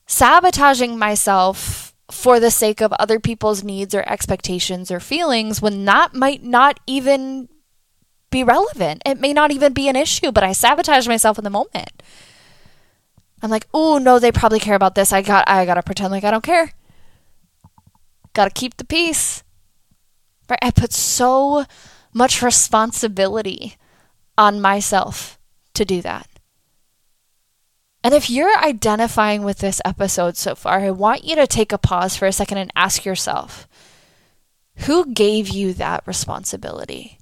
Sabotaging 0.08 0.98
myself 0.98 1.94
for 2.10 2.40
the 2.40 2.50
sake 2.50 2.82
of 2.82 2.92
other 2.94 3.20
people's 3.20 3.64
needs 3.64 3.94
or 3.94 4.08
expectations 4.10 4.90
or 4.90 5.00
feelings 5.00 5.62
when 5.62 5.86
that 5.86 6.14
might 6.14 6.44
not 6.44 6.80
even 6.88 7.48
be 8.32 8.44
relevant. 8.44 9.02
It 9.06 9.20
may 9.20 9.34
not 9.34 9.52
even 9.52 9.74
be 9.74 9.88
an 9.88 9.96
issue, 9.96 10.32
but 10.32 10.44
I 10.44 10.54
sabotage 10.54 11.08
myself 11.08 11.38
in 11.38 11.44
the 11.44 11.50
moment. 11.50 12.02
I'm 13.42 13.50
like, 13.50 13.68
"Oh, 13.74 13.98
no, 13.98 14.20
they 14.20 14.32
probably 14.32 14.60
care 14.60 14.76
about 14.76 14.96
this. 14.96 15.14
I 15.14 15.22
got 15.22 15.48
I 15.48 15.66
got 15.66 15.76
to 15.76 15.84
pretend 15.84 16.12
like 16.12 16.24
I 16.24 16.32
don't 16.32 16.44
care. 16.44 16.74
Got 18.34 18.46
to 18.46 18.52
keep 18.52 18.78
the 18.78 18.86
peace." 18.86 19.44
Right? 20.50 20.60
I 20.62 20.72
put 20.72 20.94
so 20.94 21.66
much 22.14 22.42
responsibility 22.42 23.76
on 24.38 24.62
myself 24.62 25.40
to 25.76 25.86
do 25.86 26.02
that. 26.02 26.28
And 28.04 28.14
if 28.14 28.30
you're 28.30 28.58
identifying 28.58 29.44
with 29.44 29.60
this 29.60 29.82
episode 29.84 30.38
so 30.38 30.56
far, 30.56 30.80
I 30.80 30.92
want 30.92 31.26
you 31.26 31.36
to 31.36 31.46
take 31.46 31.72
a 31.72 31.78
pause 31.78 32.16
for 32.16 32.26
a 32.26 32.32
second 32.32 32.58
and 32.58 32.72
ask 32.76 33.06
yourself 33.06 33.68
who 34.86 35.14
gave 35.14 35.50
you 35.50 35.74
that 35.74 36.08
responsibility? 36.08 37.20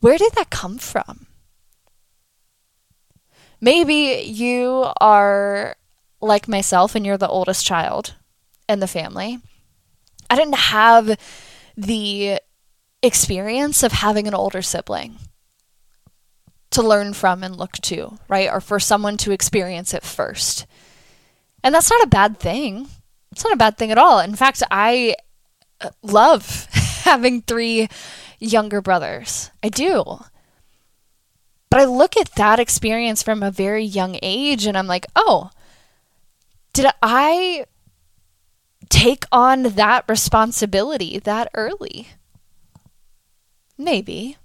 Where 0.00 0.16
did 0.16 0.32
that 0.32 0.48
come 0.48 0.78
from? 0.78 1.26
Maybe 3.60 4.22
you 4.26 4.86
are 5.00 5.76
like 6.20 6.48
myself 6.48 6.94
and 6.94 7.04
you're 7.04 7.18
the 7.18 7.28
oldest 7.28 7.66
child 7.66 8.14
in 8.68 8.80
the 8.80 8.86
family. 8.86 9.38
I 10.28 10.36
didn't 10.36 10.56
have 10.56 11.18
the 11.76 12.40
experience 13.02 13.82
of 13.82 13.92
having 13.92 14.26
an 14.26 14.34
older 14.34 14.62
sibling 14.62 15.18
to 16.70 16.82
learn 16.82 17.12
from 17.12 17.42
and 17.42 17.56
look 17.56 17.72
to, 17.72 18.18
right? 18.28 18.50
Or 18.50 18.60
for 18.60 18.78
someone 18.78 19.16
to 19.18 19.32
experience 19.32 19.92
it 19.92 20.04
first. 20.04 20.66
And 21.64 21.74
that's 21.74 21.90
not 21.90 22.04
a 22.04 22.08
bad 22.08 22.38
thing. 22.38 22.88
It's 23.32 23.44
not 23.44 23.52
a 23.52 23.58
bad 23.58 23.76
thing 23.76 23.90
at 23.90 23.98
all. 23.98 24.20
In 24.20 24.34
fact, 24.34 24.62
I 24.70 25.16
love 26.02 26.66
having 27.04 27.42
three 27.42 27.88
younger 28.38 28.80
brothers. 28.80 29.50
I 29.62 29.68
do. 29.68 30.20
But 31.70 31.80
I 31.80 31.84
look 31.84 32.16
at 32.16 32.32
that 32.32 32.58
experience 32.58 33.22
from 33.22 33.42
a 33.42 33.50
very 33.52 33.84
young 33.84 34.18
age 34.22 34.66
and 34.66 34.76
I'm 34.76 34.88
like, 34.88 35.06
oh, 35.14 35.50
did 36.72 36.86
I 37.00 37.64
take 38.88 39.24
on 39.30 39.62
that 39.62 40.04
responsibility 40.08 41.20
that 41.20 41.48
early? 41.54 42.08
Maybe. 43.78 44.36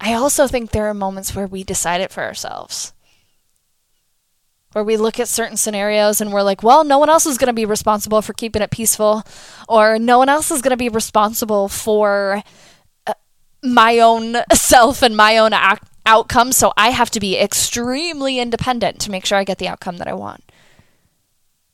I 0.00 0.12
also 0.12 0.46
think 0.46 0.70
there 0.70 0.86
are 0.88 0.94
moments 0.94 1.34
where 1.34 1.46
we 1.46 1.64
decide 1.64 2.00
it 2.00 2.12
for 2.12 2.22
ourselves. 2.22 2.92
Where 4.72 4.84
we 4.84 4.96
look 4.96 5.18
at 5.18 5.28
certain 5.28 5.56
scenarios 5.56 6.20
and 6.20 6.32
we're 6.32 6.42
like, 6.42 6.62
well, 6.62 6.84
no 6.84 6.98
one 6.98 7.08
else 7.08 7.26
is 7.26 7.38
going 7.38 7.46
to 7.46 7.52
be 7.54 7.64
responsible 7.64 8.22
for 8.22 8.32
keeping 8.32 8.60
it 8.60 8.70
peaceful, 8.70 9.24
or 9.68 9.98
no 9.98 10.18
one 10.18 10.28
else 10.28 10.50
is 10.50 10.62
going 10.62 10.72
to 10.72 10.76
be 10.76 10.88
responsible 10.88 11.68
for 11.68 12.42
my 13.62 13.98
own 13.98 14.36
self 14.52 15.02
and 15.02 15.16
my 15.16 15.36
own 15.38 15.52
ac- 15.52 15.80
outcome. 16.06 16.52
So 16.52 16.72
I 16.76 16.90
have 16.90 17.10
to 17.10 17.20
be 17.20 17.38
extremely 17.38 18.38
independent 18.38 19.00
to 19.00 19.10
make 19.10 19.26
sure 19.26 19.38
I 19.38 19.44
get 19.44 19.58
the 19.58 19.68
outcome 19.68 19.98
that 19.98 20.08
I 20.08 20.14
want. 20.14 20.44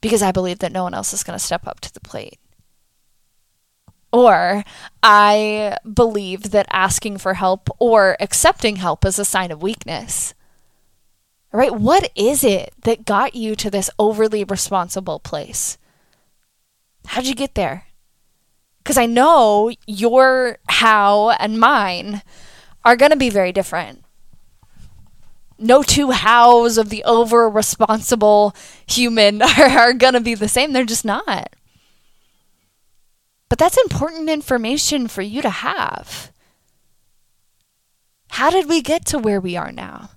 Because 0.00 0.22
I 0.22 0.32
believe 0.32 0.58
that 0.58 0.72
no 0.72 0.82
one 0.82 0.94
else 0.94 1.12
is 1.12 1.24
going 1.24 1.38
to 1.38 1.44
step 1.44 1.66
up 1.66 1.80
to 1.80 1.92
the 1.92 2.00
plate. 2.00 2.38
Or 4.12 4.62
I 5.02 5.76
believe 5.92 6.50
that 6.50 6.66
asking 6.70 7.18
for 7.18 7.34
help 7.34 7.68
or 7.78 8.16
accepting 8.20 8.76
help 8.76 9.04
is 9.04 9.18
a 9.18 9.24
sign 9.24 9.50
of 9.50 9.62
weakness. 9.62 10.34
Right? 11.52 11.74
What 11.74 12.10
is 12.14 12.44
it 12.44 12.72
that 12.82 13.04
got 13.04 13.34
you 13.34 13.56
to 13.56 13.70
this 13.70 13.90
overly 13.98 14.44
responsible 14.44 15.20
place? 15.20 15.78
How'd 17.06 17.26
you 17.26 17.34
get 17.34 17.54
there? 17.54 17.86
Because 18.84 18.98
I 18.98 19.06
know 19.06 19.72
your 19.86 20.58
how 20.68 21.30
and 21.30 21.58
mine 21.58 22.22
are 22.84 22.96
going 22.96 23.10
to 23.10 23.16
be 23.16 23.30
very 23.30 23.50
different. 23.50 24.04
no 25.58 25.82
two 25.82 26.10
hows 26.10 26.76
of 26.76 26.90
the 26.90 27.02
over 27.04 27.48
responsible 27.48 28.54
human 28.86 29.40
are, 29.58 29.64
are 29.64 29.92
going 29.94 30.12
to 30.12 30.20
be 30.20 30.34
the 30.34 30.48
same. 30.48 30.72
They're 30.72 30.84
just 30.84 31.04
not. 31.04 31.56
But 33.48 33.58
that's 33.58 33.78
important 33.78 34.28
information 34.28 35.08
for 35.08 35.22
you 35.22 35.40
to 35.42 35.50
have. 35.50 36.32
How 38.30 38.50
did 38.50 38.68
we 38.68 38.82
get 38.82 39.04
to 39.06 39.18
where 39.18 39.40
we 39.40 39.56
are 39.56 39.70
now? 39.70 40.10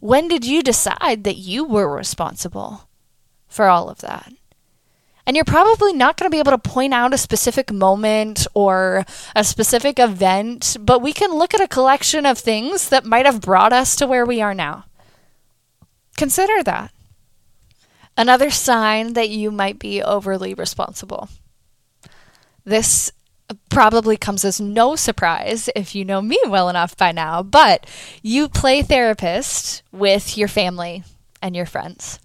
When 0.00 0.28
did 0.28 0.46
you 0.46 0.62
decide 0.62 1.24
that 1.24 1.36
you 1.36 1.64
were 1.64 1.94
responsible 1.94 2.88
for 3.48 3.66
all 3.66 3.90
of 3.90 3.98
that? 3.98 4.32
And 5.28 5.36
you're 5.36 5.44
probably 5.44 5.92
not 5.92 6.16
going 6.16 6.24
to 6.24 6.34
be 6.34 6.38
able 6.38 6.52
to 6.52 6.58
point 6.58 6.94
out 6.94 7.12
a 7.12 7.18
specific 7.18 7.70
moment 7.70 8.46
or 8.54 9.04
a 9.36 9.44
specific 9.44 9.98
event, 9.98 10.78
but 10.80 11.02
we 11.02 11.12
can 11.12 11.32
look 11.32 11.52
at 11.52 11.60
a 11.60 11.68
collection 11.68 12.24
of 12.24 12.38
things 12.38 12.88
that 12.88 13.04
might 13.04 13.26
have 13.26 13.42
brought 13.42 13.74
us 13.74 13.94
to 13.96 14.06
where 14.06 14.24
we 14.24 14.40
are 14.40 14.54
now. 14.54 14.86
Consider 16.16 16.62
that. 16.62 16.92
Another 18.16 18.48
sign 18.48 19.12
that 19.12 19.28
you 19.28 19.50
might 19.50 19.78
be 19.78 20.02
overly 20.02 20.54
responsible. 20.54 21.28
This 22.64 23.12
probably 23.68 24.16
comes 24.16 24.46
as 24.46 24.62
no 24.62 24.96
surprise 24.96 25.68
if 25.76 25.94
you 25.94 26.06
know 26.06 26.22
me 26.22 26.38
well 26.46 26.70
enough 26.70 26.96
by 26.96 27.12
now, 27.12 27.42
but 27.42 27.86
you 28.22 28.48
play 28.48 28.80
therapist 28.80 29.82
with 29.92 30.38
your 30.38 30.48
family 30.48 31.04
and 31.42 31.54
your 31.54 31.66
friends. 31.66 32.18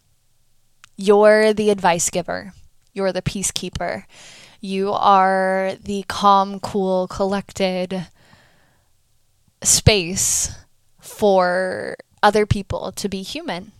You're 0.95 1.53
the 1.53 1.69
advice 1.69 2.09
giver 2.09 2.53
you're 2.93 3.11
the 3.11 3.21
peacekeeper. 3.21 4.05
You 4.61 4.93
are 4.93 5.73
the 5.83 6.05
calm, 6.07 6.59
cool, 6.59 7.07
collected 7.07 8.07
space 9.61 10.51
for 10.99 11.97
other 12.21 12.45
people 12.45 12.91
to 12.93 13.09
be 13.09 13.21
human. 13.21 13.73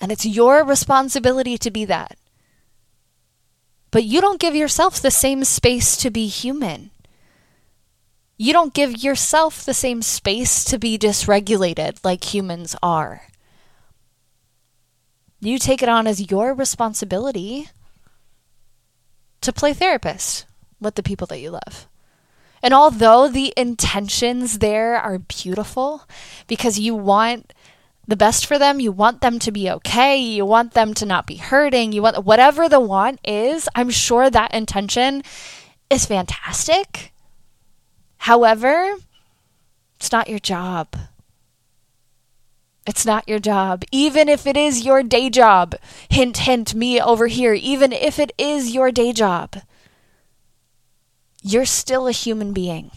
And 0.00 0.10
it's 0.10 0.24
your 0.24 0.64
responsibility 0.64 1.58
to 1.58 1.70
be 1.70 1.84
that. 1.84 2.16
But 3.90 4.04
you 4.04 4.20
don't 4.20 4.40
give 4.40 4.54
yourself 4.54 5.00
the 5.00 5.10
same 5.10 5.44
space 5.44 5.96
to 5.98 6.10
be 6.10 6.28
human. 6.28 6.90
You 8.38 8.54
don't 8.54 8.72
give 8.72 9.02
yourself 9.02 9.64
the 9.64 9.74
same 9.74 10.00
space 10.00 10.64
to 10.64 10.78
be 10.78 10.96
dysregulated 10.96 11.98
like 12.02 12.32
humans 12.32 12.74
are. 12.82 13.29
You 15.40 15.58
take 15.58 15.82
it 15.82 15.88
on 15.88 16.06
as 16.06 16.30
your 16.30 16.54
responsibility 16.54 17.68
to 19.40 19.52
play 19.52 19.72
therapist 19.72 20.44
with 20.80 20.94
the 20.94 21.02
people 21.02 21.26
that 21.28 21.40
you 21.40 21.50
love. 21.50 21.88
And 22.62 22.74
although 22.74 23.26
the 23.26 23.54
intentions 23.56 24.58
there 24.58 24.96
are 24.96 25.18
beautiful 25.18 26.06
because 26.46 26.78
you 26.78 26.94
want 26.94 27.54
the 28.06 28.16
best 28.16 28.44
for 28.44 28.58
them, 28.58 28.80
you 28.80 28.92
want 28.92 29.22
them 29.22 29.38
to 29.38 29.52
be 29.52 29.70
okay, 29.70 30.18
you 30.18 30.44
want 30.44 30.74
them 30.74 30.92
to 30.94 31.06
not 31.06 31.26
be 31.26 31.36
hurting, 31.36 31.92
you 31.92 32.02
want 32.02 32.24
whatever 32.24 32.68
the 32.68 32.80
want 32.80 33.20
is, 33.24 33.68
I'm 33.74 33.88
sure 33.88 34.28
that 34.28 34.52
intention 34.52 35.22
is 35.88 36.04
fantastic. 36.06 37.12
However, 38.18 38.96
it's 39.96 40.12
not 40.12 40.28
your 40.28 40.38
job. 40.38 40.96
It's 42.86 43.06
not 43.06 43.28
your 43.28 43.38
job. 43.38 43.84
Even 43.92 44.28
if 44.28 44.46
it 44.46 44.56
is 44.56 44.84
your 44.84 45.02
day 45.02 45.30
job. 45.30 45.74
Hint, 46.08 46.38
hint, 46.38 46.74
me 46.74 47.00
over 47.00 47.26
here. 47.26 47.52
Even 47.54 47.92
if 47.92 48.18
it 48.18 48.32
is 48.38 48.74
your 48.74 48.90
day 48.90 49.12
job, 49.12 49.56
you're 51.42 51.66
still 51.66 52.06
a 52.06 52.12
human 52.12 52.52
being. 52.52 52.90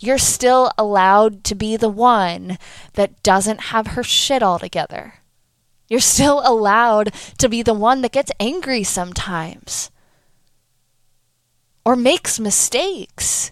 You're 0.00 0.18
still 0.18 0.70
allowed 0.78 1.42
to 1.44 1.54
be 1.54 1.76
the 1.76 1.88
one 1.88 2.58
that 2.94 3.22
doesn't 3.22 3.72
have 3.72 3.88
her 3.88 4.04
shit 4.04 4.42
all 4.42 4.58
together. 4.58 5.14
You're 5.88 6.00
still 6.00 6.40
allowed 6.44 7.12
to 7.38 7.48
be 7.48 7.62
the 7.62 7.74
one 7.74 8.02
that 8.02 8.12
gets 8.12 8.30
angry 8.38 8.84
sometimes 8.84 9.90
or 11.84 11.96
makes 11.96 12.38
mistakes. 12.38 13.50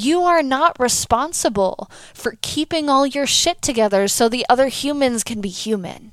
You 0.00 0.22
are 0.22 0.42
not 0.42 0.80
responsible 0.80 1.90
for 2.14 2.38
keeping 2.40 2.88
all 2.88 3.04
your 3.06 3.26
shit 3.26 3.60
together 3.60 4.08
so 4.08 4.30
the 4.30 4.46
other 4.48 4.68
humans 4.68 5.22
can 5.22 5.42
be 5.42 5.50
human. 5.50 6.12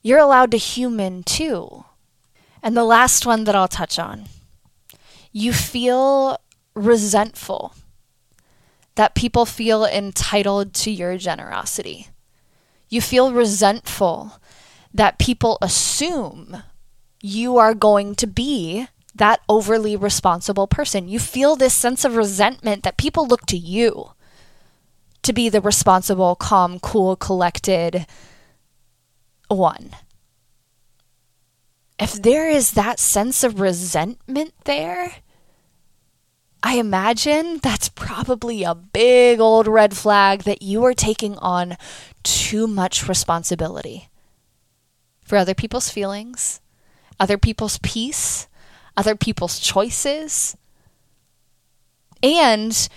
You're 0.00 0.20
allowed 0.20 0.50
to 0.52 0.56
human 0.56 1.22
too. 1.22 1.84
And 2.62 2.74
the 2.74 2.84
last 2.84 3.26
one 3.26 3.44
that 3.44 3.54
I'll 3.54 3.68
touch 3.68 3.98
on 3.98 4.24
you 5.32 5.52
feel 5.52 6.38
resentful 6.74 7.74
that 8.94 9.14
people 9.14 9.44
feel 9.44 9.84
entitled 9.84 10.72
to 10.74 10.90
your 10.90 11.18
generosity. 11.18 12.08
You 12.88 13.02
feel 13.02 13.34
resentful 13.34 14.40
that 14.94 15.18
people 15.18 15.58
assume 15.60 16.62
you 17.20 17.58
are 17.58 17.74
going 17.74 18.14
to 18.14 18.26
be 18.26 18.88
that 19.14 19.40
overly 19.48 19.96
responsible 19.96 20.66
person. 20.66 21.08
You 21.08 21.18
feel 21.18 21.56
this 21.56 21.74
sense 21.74 22.04
of 22.04 22.16
resentment 22.16 22.82
that 22.82 22.96
people 22.96 23.26
look 23.26 23.46
to 23.46 23.56
you 23.56 24.12
to 25.22 25.32
be 25.32 25.48
the 25.48 25.60
responsible, 25.60 26.34
calm, 26.34 26.78
cool, 26.80 27.16
collected 27.16 28.06
one. 29.48 29.90
If 31.98 32.14
there 32.14 32.48
is 32.48 32.72
that 32.72 32.98
sense 32.98 33.44
of 33.44 33.60
resentment 33.60 34.54
there, 34.64 35.16
I 36.62 36.76
imagine 36.76 37.58
that's 37.58 37.88
probably 37.88 38.62
a 38.62 38.74
big 38.74 39.40
old 39.40 39.66
red 39.66 39.96
flag 39.96 40.42
that 40.44 40.62
you 40.62 40.84
are 40.84 40.94
taking 40.94 41.36
on 41.38 41.76
too 42.22 42.66
much 42.66 43.08
responsibility 43.08 44.08
for 45.24 45.36
other 45.36 45.54
people's 45.54 45.90
feelings, 45.90 46.60
other 47.18 47.38
people's 47.38 47.78
peace, 47.78 48.46
other 48.96 49.14
people's 49.14 49.58
choices, 49.58 50.56
and 52.22 52.88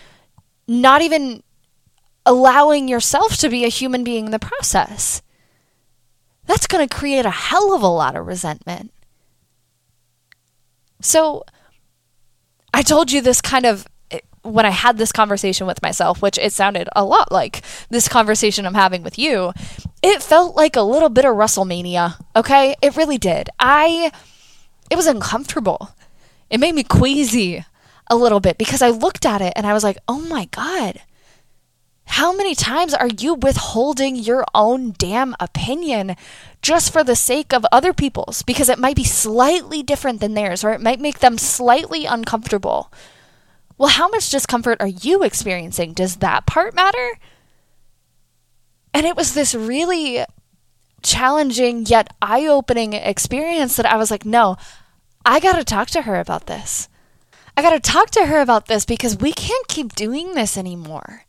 not 0.67 1.01
even 1.01 1.43
allowing 2.25 2.87
yourself 2.87 3.37
to 3.37 3.49
be 3.49 3.65
a 3.65 3.69
human 3.69 4.03
being 4.03 4.25
in 4.25 4.31
the 4.31 4.39
process. 4.39 5.21
That's 6.45 6.67
going 6.67 6.87
to 6.87 6.93
create 6.93 7.25
a 7.25 7.31
hell 7.31 7.73
of 7.73 7.81
a 7.81 7.87
lot 7.87 8.15
of 8.15 8.27
resentment. 8.27 8.91
So, 11.01 11.43
I 12.73 12.81
told 12.81 13.11
you 13.11 13.21
this 13.21 13.41
kind 13.41 13.65
of 13.65 13.87
eh, 14.11 14.19
when 14.41 14.65
I 14.65 14.71
had 14.71 14.97
this 14.97 15.11
conversation 15.11 15.67
with 15.67 15.81
myself, 15.81 16.21
which 16.21 16.37
it 16.37 16.53
sounded 16.53 16.89
a 16.95 17.03
lot 17.03 17.31
like 17.31 17.61
this 17.89 18.07
conversation 18.07 18.65
I'm 18.65 18.73
having 18.73 19.03
with 19.03 19.19
you, 19.19 19.53
it 20.01 20.23
felt 20.23 20.55
like 20.55 20.75
a 20.75 20.81
little 20.81 21.09
bit 21.09 21.25
of 21.25 21.35
WrestleMania. 21.35 22.15
Okay. 22.35 22.75
It 22.81 22.95
really 22.95 23.17
did. 23.17 23.49
I 23.59 24.11
it 24.89 24.95
was 24.95 25.07
uncomfortable. 25.07 25.95
It 26.49 26.59
made 26.59 26.75
me 26.75 26.83
queasy 26.83 27.65
a 28.07 28.15
little 28.15 28.39
bit 28.39 28.57
because 28.57 28.81
I 28.81 28.89
looked 28.89 29.25
at 29.25 29.41
it 29.41 29.53
and 29.55 29.65
I 29.65 29.73
was 29.73 29.83
like, 29.83 29.97
oh 30.07 30.19
my 30.19 30.45
God, 30.45 31.01
how 32.05 32.35
many 32.35 32.53
times 32.53 32.93
are 32.93 33.07
you 33.07 33.33
withholding 33.33 34.15
your 34.15 34.45
own 34.53 34.93
damn 34.97 35.35
opinion 35.39 36.15
just 36.61 36.91
for 36.91 37.03
the 37.03 37.15
sake 37.15 37.53
of 37.53 37.65
other 37.71 37.93
people's? 37.93 38.43
Because 38.43 38.69
it 38.69 38.77
might 38.77 38.95
be 38.95 39.03
slightly 39.03 39.81
different 39.81 40.19
than 40.19 40.33
theirs 40.33 40.63
or 40.63 40.71
it 40.71 40.81
might 40.81 40.99
make 40.99 41.19
them 41.19 41.37
slightly 41.37 42.05
uncomfortable. 42.05 42.91
Well, 43.77 43.89
how 43.89 44.09
much 44.09 44.29
discomfort 44.29 44.79
are 44.79 44.87
you 44.87 45.23
experiencing? 45.23 45.93
Does 45.93 46.17
that 46.17 46.45
part 46.45 46.75
matter? 46.75 47.13
And 48.93 49.05
it 49.05 49.15
was 49.15 49.33
this 49.33 49.55
really 49.55 50.23
challenging 51.03 51.85
yet 51.85 52.13
eye 52.21 52.47
opening 52.47 52.93
experience 52.93 53.75
that 53.75 53.85
I 53.85 53.97
was 53.97 54.09
like, 54.09 54.25
no, 54.25 54.57
I 55.25 55.39
got 55.39 55.57
to 55.57 55.63
talk 55.63 55.89
to 55.89 56.03
her 56.03 56.19
about 56.19 56.47
this. 56.47 56.89
I 57.55 57.61
got 57.61 57.71
to 57.71 57.79
talk 57.79 58.09
to 58.11 58.25
her 58.25 58.41
about 58.41 58.67
this 58.67 58.85
because 58.85 59.17
we 59.17 59.31
can't 59.31 59.67
keep 59.67 59.93
doing 59.93 60.33
this 60.33 60.57
anymore. 60.57 61.25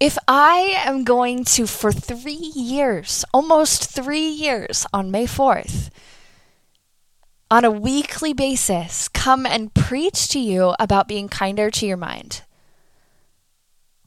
If 0.00 0.18
I 0.28 0.74
am 0.84 1.04
going 1.04 1.44
to, 1.44 1.66
for 1.66 1.92
three 1.92 2.32
years, 2.32 3.24
almost 3.32 3.90
three 3.90 4.28
years 4.28 4.86
on 4.92 5.10
May 5.10 5.26
4th, 5.26 5.90
on 7.50 7.64
a 7.64 7.70
weekly 7.70 8.32
basis, 8.32 9.08
come 9.08 9.46
and 9.46 9.72
preach 9.72 10.28
to 10.28 10.38
you 10.38 10.74
about 10.78 11.08
being 11.08 11.28
kinder 11.28 11.70
to 11.70 11.86
your 11.86 11.96
mind, 11.96 12.42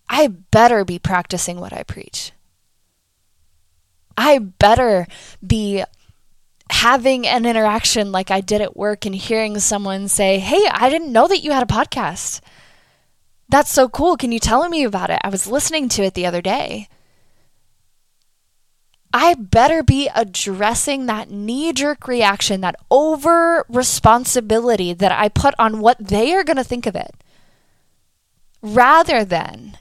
I 0.09 0.27
better 0.27 0.83
be 0.83 0.99
practicing 0.99 1.59
what 1.59 1.73
I 1.73 1.83
preach. 1.83 2.31
I 4.17 4.39
better 4.39 5.07
be 5.45 5.83
having 6.71 7.27
an 7.27 7.45
interaction 7.45 8.11
like 8.11 8.31
I 8.31 8.41
did 8.41 8.61
at 8.61 8.75
work 8.75 9.05
and 9.05 9.15
hearing 9.15 9.59
someone 9.59 10.07
say, 10.07 10.39
Hey, 10.39 10.67
I 10.69 10.89
didn't 10.89 11.13
know 11.13 11.27
that 11.27 11.43
you 11.43 11.51
had 11.51 11.63
a 11.63 11.73
podcast. 11.73 12.41
That's 13.49 13.71
so 13.71 13.87
cool. 13.87 14.17
Can 14.17 14.31
you 14.31 14.39
tell 14.39 14.67
me 14.67 14.83
about 14.83 15.09
it? 15.09 15.21
I 15.23 15.29
was 15.29 15.47
listening 15.47 15.87
to 15.89 16.03
it 16.03 16.15
the 16.15 16.25
other 16.25 16.41
day. 16.41 16.89
I 19.13 19.35
better 19.35 19.83
be 19.83 20.09
addressing 20.13 21.05
that 21.05 21.31
knee 21.31 21.71
jerk 21.71 22.07
reaction, 22.07 22.61
that 22.61 22.75
over 22.91 23.65
responsibility 23.69 24.93
that 24.93 25.13
I 25.13 25.29
put 25.29 25.55
on 25.57 25.79
what 25.79 25.97
they 25.99 26.33
are 26.33 26.43
going 26.43 26.57
to 26.57 26.63
think 26.63 26.85
of 26.85 26.95
it, 26.95 27.15
rather 28.61 29.23
than 29.23 29.77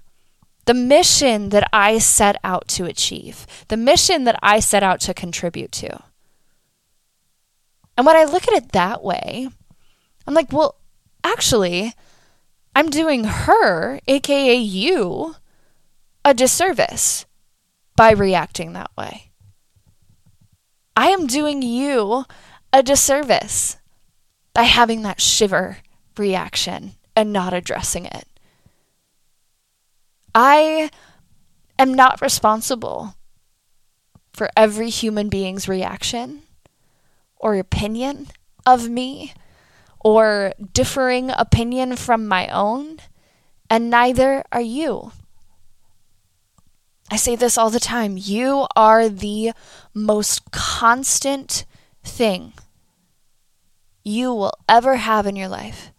the 0.67 0.75
mission 0.75 1.49
that 1.51 1.69
I 1.73 1.99
set 1.99 2.37
out 2.45 2.69
to 2.69 2.85
achieve, 2.85 3.47
the 3.69 3.77
mission 3.77 4.25
that 4.25 4.39
I 4.43 4.61
set 4.61 4.83
out 4.83 5.01
to 5.01 5.15
contribute 5.15 5.73
to. 5.73 6.03
And 7.97 8.05
when 8.05 8.17
I 8.17 8.25
look 8.25 8.47
at 8.47 8.55
it 8.55 8.73
that 8.73 9.03
way, 9.03 9.49
I'm 10.27 10.35
like, 10.35 10.53
well, 10.53 10.77
actually, 11.25 11.95
I'm 12.75 12.91
doing 12.91 13.25
her, 13.25 14.01
aka 14.07 14.55
you, 14.55 15.37
a 16.25 16.35
disservice 16.35 17.25
by 17.95 18.11
reacting 18.11 18.73
that 18.73 18.91
way. 18.99 19.31
I 20.97 21.09
am 21.09 21.27
doing 21.27 21.63
you 21.63 22.25
a 22.73 22.83
disservice 22.83 23.77
by 24.53 24.65
having 24.65 25.03
that 25.03 25.21
shiver 25.21 25.79
reaction 26.19 26.93
and 27.15 27.33
not 27.33 27.55
addressing 27.55 28.07
it. 28.07 28.27
I 30.39 30.91
am 31.79 31.95
not 31.95 32.21
responsible 32.21 33.15
for 34.35 34.51
every 34.55 34.91
human 34.91 35.31
being's 35.31 35.67
reaction 35.67 36.43
or 37.39 37.55
opinion 37.55 38.27
of 38.67 38.91
me 38.91 39.33
or 39.99 40.53
differing 40.75 41.31
opinion 41.31 41.97
from 41.97 42.29
my 42.29 42.49
own, 42.49 42.99
and 43.71 43.89
neither 43.89 44.45
are 44.53 44.61
you. 44.61 45.13
I 47.11 47.17
say 47.17 47.35
this 47.35 47.57
all 47.57 47.71
the 47.71 47.81
time. 47.81 48.19
You 48.19 48.67
are 48.77 49.09
the 49.09 49.53
most 49.95 50.51
constant 50.51 51.65
thing 52.05 52.53
you 54.05 54.35
will 54.35 54.53
ever 54.69 54.97
have 54.97 55.27
in 55.27 55.35
your 55.35 55.49
life. 55.49 55.93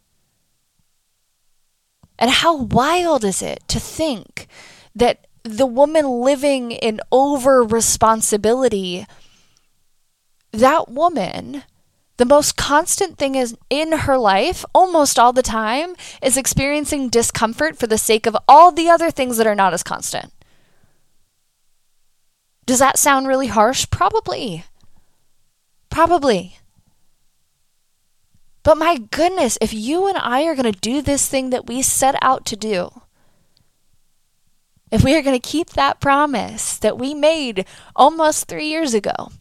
And 2.19 2.32
how 2.32 2.56
wild 2.56 3.23
is 3.23 3.41
it 3.41 3.63
to 3.67 3.80
think 3.80 4.47
that 4.95 5.27
the 5.43 5.65
woman 5.65 6.06
living 6.06 6.71
in 6.71 6.99
over 7.12 7.63
responsibility, 7.63 9.06
that 10.51 10.89
woman, 10.89 11.63
the 12.17 12.25
most 12.25 12.58
constant 12.58 13.17
thing 13.17 13.36
is 13.36 13.56
in 13.69 13.91
her 13.91 14.17
life, 14.17 14.65
almost 14.73 15.19
all 15.19 15.32
the 15.32 15.43
time, 15.43 15.95
is 16.21 16.38
experiencing 16.38 17.10
discomfort 17.10 17.77
for 17.77 17.88
the 17.88 17.97
sake 17.97 18.25
of 18.25 18.36
all 18.47 18.71
the 18.71 18.89
other 18.89 19.12
things 19.12 19.38
that 19.38 19.47
are 19.47 19.56
not 19.56 19.73
as 19.73 19.84
constant. 19.84 20.34
Does 22.65 22.80
that 22.80 22.99
sound 22.99 23.27
really 23.27 23.47
harsh? 23.47 23.88
Probably. 23.89 24.65
Probably. 25.89 26.60
But 28.67 28.77
my 28.77 28.97
goodness, 28.97 29.58
if 29.62 29.73
you 29.73 30.08
and 30.08 30.17
I 30.17 30.43
are 30.43 30.53
going 30.53 30.69
to 30.69 30.77
do 30.77 31.01
this 31.01 31.30
thing 31.30 31.51
that 31.51 31.67
we 31.67 31.82
set 31.82 32.17
out 32.21 32.45
to 32.47 32.58
do, 32.58 32.89
if 34.91 35.06
we 35.06 35.15
are 35.15 35.21
going 35.21 35.39
to 35.39 35.49
keep 35.49 35.69
that 35.69 36.01
promise 36.01 36.77
that 36.80 36.97
we 36.97 37.13
made 37.13 37.65
almost 37.95 38.49
three 38.49 38.67
years 38.67 38.93
ago, 38.93 39.32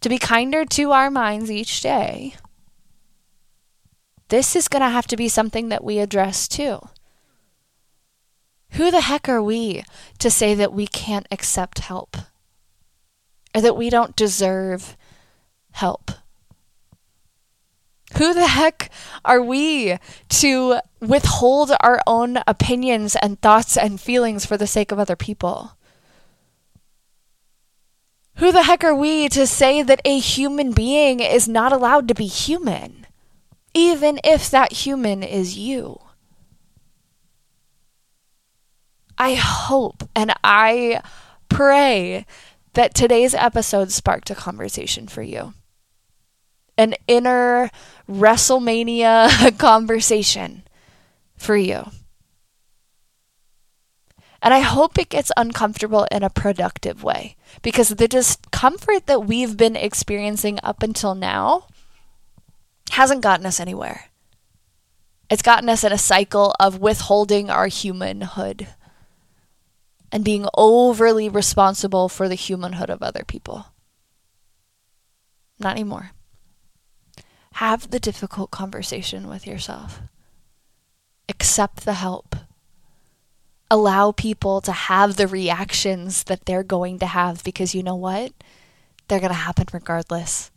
to 0.00 0.08
be 0.08 0.18
kinder 0.18 0.64
to 0.64 0.90
our 0.90 1.12
minds 1.12 1.48
each 1.48 1.80
day, 1.80 2.34
this 4.30 4.56
is 4.56 4.66
going 4.66 4.82
to 4.82 4.88
have 4.88 5.06
to 5.06 5.16
be 5.16 5.28
something 5.28 5.68
that 5.68 5.84
we 5.84 6.00
address 6.00 6.48
too. 6.48 6.80
Who 8.70 8.90
the 8.90 9.02
heck 9.02 9.28
are 9.28 9.40
we 9.40 9.84
to 10.18 10.28
say 10.28 10.56
that 10.56 10.72
we 10.72 10.88
can't 10.88 11.28
accept 11.30 11.78
help 11.78 12.16
or 13.54 13.60
that 13.60 13.76
we 13.76 13.90
don't 13.90 14.16
deserve 14.16 14.96
help? 15.70 16.10
Who 18.16 18.34
the 18.34 18.46
heck 18.46 18.90
are 19.24 19.40
we 19.40 19.96
to 20.28 20.80
withhold 21.00 21.72
our 21.80 22.00
own 22.06 22.38
opinions 22.46 23.16
and 23.16 23.40
thoughts 23.40 23.76
and 23.76 24.00
feelings 24.00 24.44
for 24.44 24.56
the 24.56 24.66
sake 24.66 24.92
of 24.92 24.98
other 24.98 25.16
people? 25.16 25.72
Who 28.36 28.52
the 28.52 28.64
heck 28.64 28.84
are 28.84 28.94
we 28.94 29.28
to 29.30 29.46
say 29.46 29.82
that 29.82 30.02
a 30.04 30.18
human 30.18 30.72
being 30.72 31.20
is 31.20 31.48
not 31.48 31.72
allowed 31.72 32.08
to 32.08 32.14
be 32.14 32.26
human, 32.26 33.06
even 33.72 34.20
if 34.24 34.50
that 34.50 34.72
human 34.72 35.22
is 35.22 35.56
you? 35.56 35.98
I 39.16 39.34
hope 39.34 40.08
and 40.16 40.32
I 40.42 41.00
pray 41.48 42.26
that 42.72 42.94
today's 42.94 43.34
episode 43.34 43.92
sparked 43.92 44.30
a 44.30 44.34
conversation 44.34 45.06
for 45.06 45.22
you 45.22 45.54
an 46.76 46.94
inner 47.06 47.70
WrestleMania 48.08 49.58
conversation 49.58 50.62
for 51.36 51.56
you. 51.56 51.90
And 54.42 54.52
I 54.52 54.60
hope 54.60 54.98
it 54.98 55.08
gets 55.08 55.30
uncomfortable 55.36 56.06
in 56.10 56.24
a 56.24 56.30
productive 56.30 57.04
way 57.04 57.36
because 57.62 57.90
the 57.90 58.08
discomfort 58.08 59.06
that 59.06 59.24
we've 59.24 59.56
been 59.56 59.76
experiencing 59.76 60.58
up 60.64 60.82
until 60.82 61.14
now 61.14 61.68
hasn't 62.90 63.22
gotten 63.22 63.46
us 63.46 63.60
anywhere. 63.60 64.06
It's 65.30 65.42
gotten 65.42 65.68
us 65.68 65.84
in 65.84 65.92
a 65.92 65.98
cycle 65.98 66.54
of 66.58 66.78
withholding 66.78 67.50
our 67.50 67.68
humanhood 67.68 68.66
and 70.10 70.24
being 70.24 70.46
overly 70.54 71.28
responsible 71.28 72.08
for 72.08 72.28
the 72.28 72.34
humanhood 72.34 72.90
of 72.90 73.02
other 73.02 73.24
people. 73.26 73.66
Not 75.58 75.72
anymore. 75.72 76.10
Have 77.54 77.90
the 77.90 78.00
difficult 78.00 78.50
conversation 78.50 79.28
with 79.28 79.46
yourself. 79.46 80.00
Accept 81.28 81.84
the 81.84 81.94
help. 81.94 82.34
Allow 83.70 84.12
people 84.12 84.60
to 84.60 84.72
have 84.72 85.16
the 85.16 85.26
reactions 85.26 86.24
that 86.24 86.44
they're 86.44 86.62
going 86.62 86.98
to 86.98 87.06
have 87.06 87.42
because 87.44 87.74
you 87.74 87.82
know 87.82 87.96
what? 87.96 88.32
They're 89.08 89.20
going 89.20 89.30
to 89.30 89.34
happen 89.34 89.66
regardless. 89.72 90.50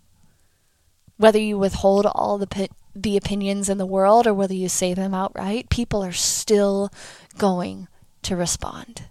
Whether 1.17 1.39
you 1.39 1.57
withhold 1.57 2.05
all 2.05 2.37
the 2.37 2.69
the 2.95 3.17
opinions 3.17 3.67
in 3.67 3.77
the 3.77 3.85
world 3.85 4.25
or 4.25 4.33
whether 4.33 4.53
you 4.53 4.69
say 4.69 4.93
them 4.93 5.13
outright, 5.13 5.69
people 5.69 6.03
are 6.03 6.13
still 6.13 6.89
going 7.37 7.87
to 8.23 8.35
respond. 8.35 9.03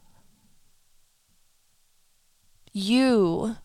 You 2.73 3.57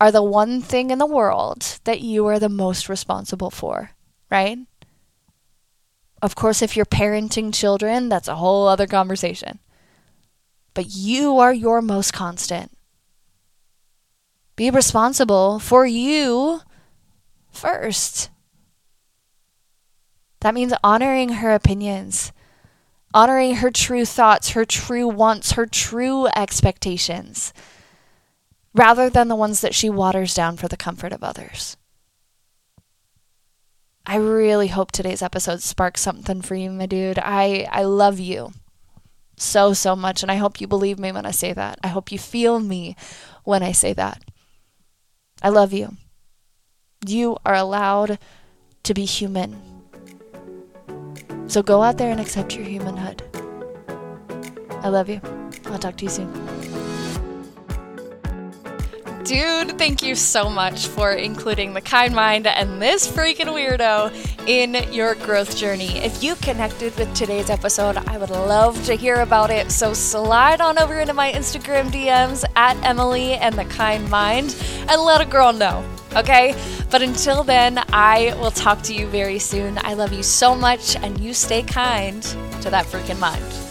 are 0.00 0.10
the 0.10 0.22
one 0.22 0.62
thing 0.62 0.90
in 0.90 0.98
the 0.98 1.06
world 1.06 1.78
that 1.84 2.00
you 2.00 2.26
are 2.26 2.38
the 2.38 2.48
most 2.48 2.88
responsible 2.88 3.50
for, 3.50 3.90
right? 4.30 4.58
Of 6.22 6.34
course, 6.34 6.62
if 6.62 6.76
you're 6.76 6.86
parenting 6.86 7.52
children, 7.52 8.08
that's 8.08 8.28
a 8.28 8.36
whole 8.36 8.66
other 8.66 8.86
conversation. 8.86 9.58
But 10.72 10.86
you 10.88 11.38
are 11.38 11.52
your 11.52 11.82
most 11.82 12.12
constant. 12.12 12.72
Be 14.56 14.70
responsible 14.70 15.58
for 15.58 15.84
you 15.84 16.60
first. 17.50 18.30
That 20.40 20.54
means 20.54 20.72
honoring 20.82 21.28
her 21.40 21.52
opinions, 21.52 22.32
honoring 23.12 23.56
her 23.56 23.70
true 23.70 24.06
thoughts, 24.06 24.50
her 24.50 24.64
true 24.64 25.08
wants, 25.08 25.52
her 25.52 25.66
true 25.66 26.26
expectations 26.28 27.52
rather 28.74 29.10
than 29.10 29.28
the 29.28 29.36
ones 29.36 29.60
that 29.60 29.74
she 29.74 29.90
waters 29.90 30.34
down 30.34 30.56
for 30.56 30.68
the 30.68 30.76
comfort 30.76 31.12
of 31.12 31.22
others. 31.22 31.76
I 34.06 34.16
really 34.16 34.68
hope 34.68 34.92
today's 34.92 35.22
episode 35.22 35.60
sparks 35.60 36.00
something 36.00 36.42
for 36.42 36.54
you, 36.54 36.70
my 36.70 36.86
dude. 36.86 37.18
I, 37.18 37.68
I 37.70 37.84
love 37.84 38.18
you 38.18 38.52
so, 39.36 39.72
so 39.72 39.94
much, 39.94 40.22
and 40.22 40.30
I 40.30 40.36
hope 40.36 40.60
you 40.60 40.66
believe 40.66 40.98
me 40.98 41.12
when 41.12 41.26
I 41.26 41.30
say 41.30 41.52
that. 41.52 41.78
I 41.82 41.88
hope 41.88 42.10
you 42.10 42.18
feel 42.18 42.60
me 42.60 42.96
when 43.44 43.62
I 43.62 43.72
say 43.72 43.92
that. 43.94 44.22
I 45.42 45.48
love 45.48 45.72
you. 45.72 45.96
You 47.06 47.38
are 47.44 47.54
allowed 47.54 48.18
to 48.82 48.94
be 48.94 49.04
human. 49.04 49.60
So 51.46 51.62
go 51.62 51.82
out 51.82 51.98
there 51.98 52.10
and 52.10 52.20
accept 52.20 52.54
your 52.54 52.64
humanhood. 52.64 53.22
I 54.82 54.88
love 54.88 55.08
you. 55.08 55.20
I'll 55.66 55.78
talk 55.78 55.96
to 55.98 56.04
you 56.04 56.10
soon. 56.10 56.89
Dude, 59.24 59.76
thank 59.76 60.02
you 60.02 60.14
so 60.14 60.48
much 60.48 60.86
for 60.86 61.12
including 61.12 61.74
the 61.74 61.80
kind 61.80 62.14
mind 62.14 62.46
and 62.46 62.80
this 62.80 63.06
freaking 63.06 63.46
weirdo 63.46 64.10
in 64.48 64.92
your 64.92 65.14
growth 65.14 65.56
journey. 65.56 65.98
If 65.98 66.22
you 66.22 66.34
connected 66.36 66.96
with 66.96 67.12
today's 67.14 67.50
episode, 67.50 67.98
I 68.08 68.16
would 68.16 68.30
love 68.30 68.82
to 68.86 68.94
hear 68.94 69.16
about 69.16 69.50
it. 69.50 69.70
So 69.70 69.92
slide 69.92 70.60
on 70.60 70.78
over 70.78 70.98
into 70.98 71.12
my 71.12 71.32
Instagram 71.32 71.90
DMs 71.90 72.44
at 72.56 72.82
Emily 72.84 73.34
and 73.34 73.56
the 73.56 73.66
Kind 73.66 74.08
Mind 74.08 74.56
and 74.88 75.02
let 75.02 75.20
a 75.20 75.26
girl 75.26 75.52
know, 75.52 75.84
okay? 76.16 76.54
But 76.90 77.02
until 77.02 77.44
then, 77.44 77.78
I 77.92 78.34
will 78.40 78.50
talk 78.50 78.82
to 78.84 78.94
you 78.94 79.06
very 79.06 79.38
soon. 79.38 79.78
I 79.82 79.94
love 79.94 80.12
you 80.12 80.22
so 80.22 80.54
much, 80.54 80.96
and 80.96 81.20
you 81.20 81.34
stay 81.34 81.62
kind 81.62 82.22
to 82.62 82.70
that 82.70 82.86
freaking 82.86 83.20
mind. 83.20 83.69